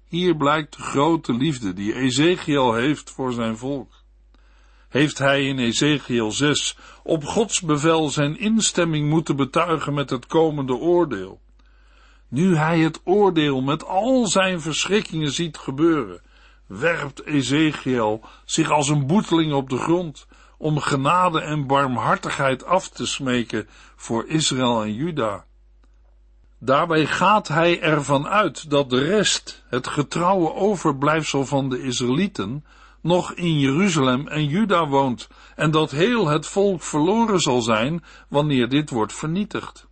Hier 0.07 0.35
blijkt 0.35 0.77
de 0.77 0.81
grote 0.81 1.33
liefde 1.33 1.73
die 1.73 1.93
Ezekiel 1.93 2.73
heeft 2.73 3.11
voor 3.11 3.33
zijn 3.33 3.57
volk. 3.57 3.93
Heeft 4.89 5.17
hij 5.17 5.45
in 5.45 5.59
Ezekiel 5.59 6.31
6 6.31 6.77
op 7.03 7.23
Gods 7.23 7.61
bevel 7.61 8.09
zijn 8.09 8.39
instemming 8.39 9.09
moeten 9.09 9.35
betuigen 9.35 9.93
met 9.93 10.09
het 10.09 10.25
komende 10.25 10.73
oordeel? 10.73 11.41
Nu 12.27 12.55
hij 12.55 12.79
het 12.79 13.01
oordeel 13.03 13.61
met 13.61 13.85
al 13.85 14.27
zijn 14.27 14.61
verschrikkingen 14.61 15.31
ziet 15.31 15.57
gebeuren, 15.57 16.21
werpt 16.65 17.25
Ezekiel 17.25 18.21
zich 18.45 18.71
als 18.71 18.89
een 18.89 19.07
boeteling 19.07 19.53
op 19.53 19.69
de 19.69 19.77
grond 19.77 20.27
om 20.57 20.79
genade 20.79 21.41
en 21.41 21.67
barmhartigheid 21.67 22.65
af 22.65 22.89
te 22.89 23.05
smeken 23.05 23.67
voor 23.95 24.27
Israël 24.27 24.83
en 24.83 24.93
Juda. 24.93 25.45
Daarbij 26.59 27.05
gaat 27.05 27.47
hij 27.47 27.81
ervan 27.81 28.27
uit 28.27 28.69
dat 28.69 28.89
de 28.89 28.99
rest, 28.99 29.63
het 29.67 29.87
getrouwe 29.87 30.53
overblijfsel 30.53 31.45
van 31.45 31.69
de 31.69 31.81
Israëlieten, 31.81 32.65
nog 33.01 33.33
in 33.33 33.59
Jeruzalem 33.59 34.27
en 34.27 34.45
Juda 34.45 34.87
woont 34.87 35.27
en 35.55 35.71
dat 35.71 35.91
heel 35.91 36.27
het 36.27 36.47
volk 36.47 36.81
verloren 36.81 37.39
zal 37.39 37.61
zijn 37.61 38.03
wanneer 38.29 38.69
dit 38.69 38.89
wordt 38.89 39.13
vernietigd. 39.13 39.87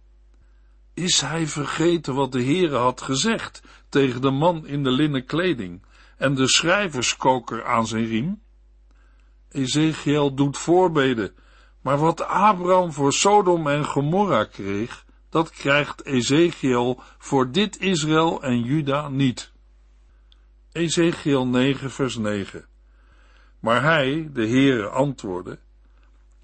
Is 0.93 1.21
hij 1.21 1.47
vergeten 1.47 2.13
wat 2.15 2.31
de 2.31 2.43
Heere 2.43 2.77
had 2.77 3.01
gezegd 3.01 3.63
tegen 3.89 4.21
de 4.21 4.31
man 4.31 4.67
in 4.67 4.83
de 4.83 4.91
linnen 4.91 5.25
kleding 5.25 5.85
en 6.17 6.35
de 6.35 6.47
schrijverskoker 6.47 7.65
aan 7.65 7.87
zijn 7.87 8.05
riem? 8.05 8.41
Ezekiel 9.51 10.33
doet 10.33 10.57
voorbeden, 10.57 11.33
maar 11.81 11.97
wat 11.97 12.23
Abraham 12.25 12.91
voor 12.91 13.13
Sodom 13.13 13.67
en 13.67 13.85
Gomorra 13.85 14.43
kreeg, 14.43 15.05
dat 15.29 15.49
krijgt 15.49 16.05
Ezekiel 16.05 17.01
voor 17.17 17.51
dit 17.51 17.79
Israël 17.79 18.43
en 18.43 18.61
Juda 18.61 19.09
niet. 19.09 19.51
Ezekiel 20.71 21.47
9 21.47 21.91
vers 21.91 22.17
9 22.17 22.65
Maar 23.59 23.83
hij, 23.83 24.29
de 24.33 24.47
Heere, 24.47 24.89
antwoordde, 24.89 25.59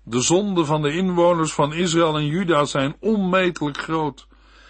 de 0.03 0.21
zonden 0.21 0.65
van 0.65 0.81
de 0.81 0.91
inwoners 0.91 1.53
van 1.53 1.73
Israël 1.73 2.17
en 2.17 2.25
Juda 2.25 2.65
zijn 2.65 2.95
onmetelijk 2.99 3.77
groot. 3.77 4.27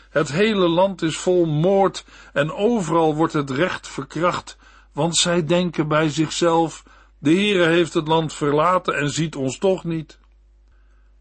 Het 0.09 0.31
hele 0.31 0.67
land 0.67 1.01
is 1.01 1.17
vol 1.17 1.45
moord 1.45 2.05
en 2.33 2.51
overal 2.51 3.15
wordt 3.15 3.33
het 3.33 3.49
recht 3.49 3.87
verkracht, 3.87 4.57
want 4.93 5.15
zij 5.15 5.45
denken 5.45 5.87
bij 5.87 6.09
zichzelf, 6.09 6.83
de 7.19 7.29
Heere 7.29 7.65
heeft 7.65 7.93
het 7.93 8.07
land 8.07 8.33
verlaten 8.33 8.95
en 8.95 9.09
ziet 9.09 9.35
ons 9.35 9.57
toch 9.57 9.83
niet. 9.83 10.19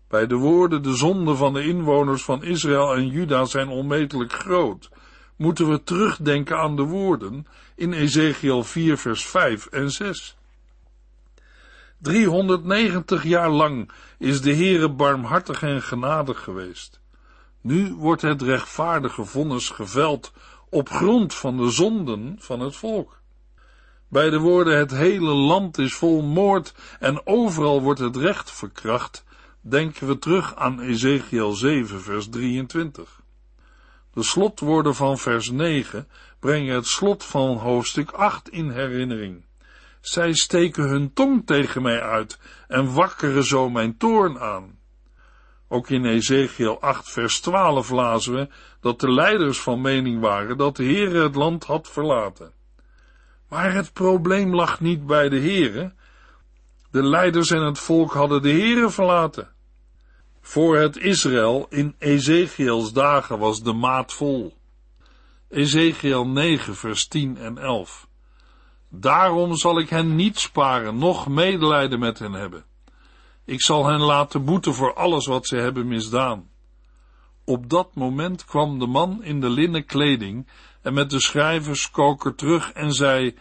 Bij 0.09 0.27
de 0.27 0.35
woorden 0.35 0.83
de 0.83 0.95
zonden 0.95 1.37
van 1.37 1.53
de 1.53 1.65
inwoners 1.67 2.23
van 2.25 2.43
Israël 2.43 2.95
en 2.95 3.09
Juda 3.09 3.45
zijn 3.45 3.69
onmetelijk 3.69 4.33
groot, 4.33 4.91
moeten 5.37 5.71
we 5.71 5.83
terugdenken 5.83 6.59
aan 6.59 6.77
de 6.77 6.83
woorden 6.83 7.47
in 7.75 7.93
Ezekiel 7.93 8.65
4 8.65 8.99
vers 8.99 9.27
5 9.27 9.67
en 9.67 9.91
6. 9.91 10.37
390 11.99 13.23
jaar 13.23 13.51
lang 13.51 13.91
is 14.19 14.41
de 14.41 14.55
Heere 14.55 14.91
barmhartig 14.91 15.63
en 15.63 15.83
genadig 15.83 16.43
geweest. 16.43 17.01
Nu 17.61 17.95
wordt 17.95 18.23
het 18.23 18.43
rechtvaardige 18.43 19.25
vonnis 19.25 19.71
geveld 19.71 20.33
op 20.71 20.89
grond 20.89 21.35
van 21.35 21.57
de 21.57 21.71
zonden 21.71 22.37
van 22.39 22.61
het 22.61 22.77
volk. 22.77 23.21
Bij 24.09 24.31
de 24.31 24.39
woorden 24.39 24.79
het 24.79 24.91
hele 24.91 25.35
land 25.35 25.79
is 25.79 25.95
vol 25.95 26.23
moord 26.23 26.75
en 27.01 27.27
overal 27.27 27.83
wordt 27.83 28.01
het 28.01 28.17
recht 28.17 28.51
verkracht, 28.51 29.25
denken 29.61 30.07
we 30.07 30.19
terug 30.19 30.55
aan 30.55 30.81
Ezekiel 30.81 31.53
7 31.53 32.01
vers 32.01 32.29
23. 32.29 33.21
De 34.13 34.23
slotwoorden 34.23 34.95
van 34.95 35.19
vers 35.19 35.51
9 35.51 36.09
brengen 36.41 36.75
het 36.75 36.87
slot 36.87 37.25
van 37.25 37.57
hoofdstuk 37.57 38.11
8 38.11 38.49
in 38.49 38.71
herinnering. 38.71 39.45
Zij 40.01 40.35
steken 40.35 40.89
hun 40.89 41.13
tong 41.13 41.47
tegen 41.47 41.83
mij 41.83 42.03
uit 42.03 42.39
en 42.69 42.93
wakkeren 42.95 43.45
zo 43.45 43.71
mijn 43.71 43.97
toorn 43.97 44.39
aan. 44.41 44.79
Ook 45.69 45.91
in 45.91 46.05
Ezekiel 46.05 46.81
8 46.81 47.11
vers 47.11 47.41
12 47.41 47.91
lazen 47.91 48.35
we 48.35 48.49
dat 48.81 49.01
de 49.01 49.13
leiders 49.13 49.61
van 49.61 49.81
mening 49.81 50.21
waren 50.21 50.57
dat 50.57 50.77
de 50.77 50.85
Heere 50.85 51.23
het 51.23 51.35
land 51.35 51.65
had 51.65 51.89
verlaten. 51.89 52.53
Maar 53.49 53.75
het 53.75 53.93
probleem 53.93 54.55
lag 54.55 54.81
niet 54.81 55.07
bij 55.07 55.29
de 55.29 55.41
Heere. 55.41 55.93
De 56.91 57.03
leiders 57.03 57.51
en 57.51 57.63
het 57.63 57.79
volk 57.79 58.13
hadden 58.13 58.43
de 58.43 58.51
Here 58.53 58.91
verlaten. 58.91 59.49
Voor 60.41 60.77
het 60.77 60.97
Israël 60.97 61.67
in 61.69 61.95
Ezekiels 61.99 62.93
dagen 62.93 63.39
was 63.39 63.63
de 63.63 63.73
maat 63.73 64.13
vol. 64.13 64.57
Ezekiel 65.49 66.27
9 66.27 66.77
vers 66.77 67.07
10 67.07 67.37
en 67.39 67.59
11. 67.59 68.09
Daarom 68.89 69.57
zal 69.57 69.79
ik 69.79 69.89
hen 69.89 70.17
niet 70.17 70.39
sparen, 70.39 70.99
noch 70.99 71.29
medelijden 71.29 71.99
met 71.99 72.19
hen 72.19 72.33
hebben. 72.33 72.65
Ik 73.45 73.63
zal 73.63 73.87
hen 73.87 74.01
laten 74.01 74.45
boeten 74.45 74.75
voor 74.75 74.95
alles 74.95 75.27
wat 75.27 75.47
ze 75.47 75.57
hebben 75.57 75.89
misdaan. 75.89 76.49
Op 77.45 77.71
dat 77.71 77.95
moment 77.95 78.45
kwam 78.45 78.79
de 78.79 78.87
man 78.87 79.25
in 79.25 79.41
de 79.41 79.51
linnen 79.51 79.85
kleding 79.85 80.47
en 80.87 80.95
met 80.95 81.11
de 81.11 81.21
schrijverskoker 81.21 82.35
terug 82.35 82.73
en 82.73 82.93
zei, 82.93 83.35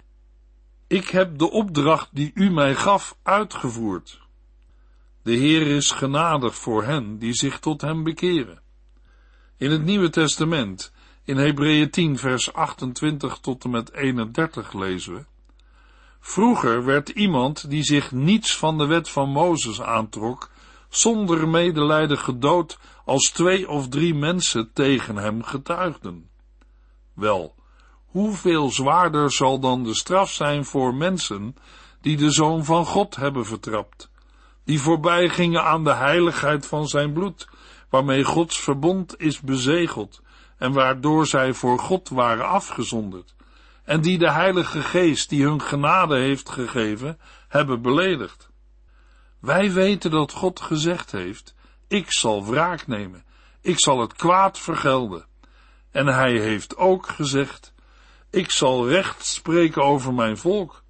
Ik 0.87 1.07
heb 1.09 1.37
de 1.37 1.51
opdracht 1.51 2.09
die 2.11 2.31
u 2.33 2.51
mij 2.51 2.75
gaf 2.75 3.17
uitgevoerd. 3.23 4.21
De 5.23 5.31
Heer 5.31 5.67
is 5.67 5.91
genadig 5.91 6.55
voor 6.55 6.83
hen 6.83 7.17
die 7.17 7.33
zich 7.33 7.59
tot 7.59 7.81
hem 7.81 8.03
bekeren. 8.03 8.61
In 9.57 9.71
het 9.71 9.83
Nieuwe 9.83 10.09
Testament, 10.09 10.91
in 11.23 11.37
Hebreeën 11.37 11.89
10 11.89 12.17
vers 12.17 12.53
28 12.53 13.37
tot 13.37 13.63
en 13.63 13.69
met 13.69 13.93
31 13.93 14.73
lezen 14.73 15.13
we, 15.13 15.25
Vroeger 16.19 16.85
werd 16.85 17.09
iemand 17.09 17.69
die 17.69 17.83
zich 17.83 18.11
niets 18.11 18.57
van 18.57 18.77
de 18.77 18.85
wet 18.85 19.09
van 19.09 19.29
Mozes 19.29 19.81
aantrok, 19.81 20.49
zonder 20.89 21.47
medelijden 21.47 22.17
gedood 22.17 22.79
als 23.03 23.29
twee 23.29 23.69
of 23.69 23.89
drie 23.89 24.13
mensen 24.13 24.69
tegen 24.73 25.15
hem 25.15 25.43
getuigden. 25.43 26.33
Wel, 27.15 27.55
hoeveel 28.05 28.71
zwaarder 28.71 29.31
zal 29.31 29.59
dan 29.59 29.83
de 29.83 29.93
straf 29.93 30.31
zijn 30.31 30.65
voor 30.65 30.93
mensen 30.93 31.55
die 32.01 32.17
de 32.17 32.31
Zoon 32.31 32.65
van 32.65 32.85
God 32.85 33.15
hebben 33.15 33.45
vertrapt, 33.45 34.09
die 34.63 34.81
voorbij 34.81 35.29
gingen 35.29 35.63
aan 35.63 35.83
de 35.83 35.93
heiligheid 35.93 36.67
van 36.67 36.87
zijn 36.87 37.13
bloed, 37.13 37.47
waarmee 37.89 38.23
Gods 38.23 38.59
verbond 38.59 39.19
is 39.19 39.39
bezegeld 39.39 40.21
en 40.57 40.71
waardoor 40.71 41.27
zij 41.27 41.53
voor 41.53 41.79
God 41.79 42.09
waren 42.09 42.47
afgezonderd, 42.47 43.35
en 43.83 44.01
die 44.01 44.17
de 44.17 44.31
Heilige 44.31 44.81
Geest, 44.81 45.29
die 45.29 45.43
hun 45.43 45.61
genade 45.61 46.17
heeft 46.17 46.49
gegeven, 46.49 47.19
hebben 47.47 47.81
beledigd. 47.81 48.49
Wij 49.39 49.71
weten 49.71 50.11
dat 50.11 50.31
God 50.31 50.59
gezegd 50.59 51.11
heeft, 51.11 51.55
ik 51.87 52.11
zal 52.11 52.45
wraak 52.45 52.87
nemen, 52.87 53.25
ik 53.61 53.79
zal 53.79 53.99
het 53.99 54.13
kwaad 54.13 54.59
vergelden. 54.59 55.25
En 55.95 56.07
hij 56.07 56.39
heeft 56.39 56.77
ook 56.77 57.07
gezegd, 57.07 57.73
ik 58.29 58.51
zal 58.51 58.89
recht 58.89 59.25
spreken 59.25 59.83
over 59.83 60.13
mijn 60.13 60.37
volk. 60.37 60.83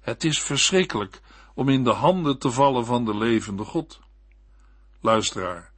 Het 0.00 0.24
is 0.24 0.40
verschrikkelijk 0.40 1.20
om 1.54 1.68
in 1.68 1.84
de 1.84 1.90
handen 1.90 2.38
te 2.38 2.50
vallen 2.50 2.84
van 2.84 3.04
de 3.04 3.16
levende 3.16 3.64
God. 3.64 4.00
Luisteraar, 5.00 5.72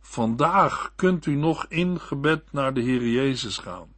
vandaag 0.00 0.92
kunt 0.94 1.26
u 1.26 1.34
nog 1.34 1.66
in 1.68 2.00
gebed 2.00 2.52
naar 2.52 2.74
de 2.74 2.80
Heer 2.80 3.08
Jezus 3.08 3.58
gaan. 3.58 3.94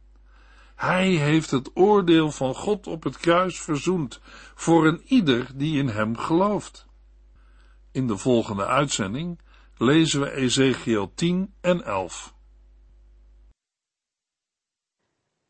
Hij 0.75 1.09
heeft 1.09 1.51
het 1.51 1.71
oordeel 1.73 2.31
van 2.31 2.55
God 2.55 2.87
op 2.87 3.03
het 3.03 3.17
kruis 3.17 3.59
verzoend 3.59 4.19
voor 4.55 4.87
een 4.87 5.01
ieder 5.05 5.47
die 5.55 5.77
in 5.77 5.87
hem 5.87 6.17
gelooft. 6.17 6.85
In 7.91 8.07
de 8.07 8.17
volgende 8.17 8.65
uitzending 8.65 9.39
lezen 9.77 10.21
we 10.21 10.31
Ezekiel 10.31 11.11
10 11.15 11.53
en 11.61 11.83
11. 11.83 12.37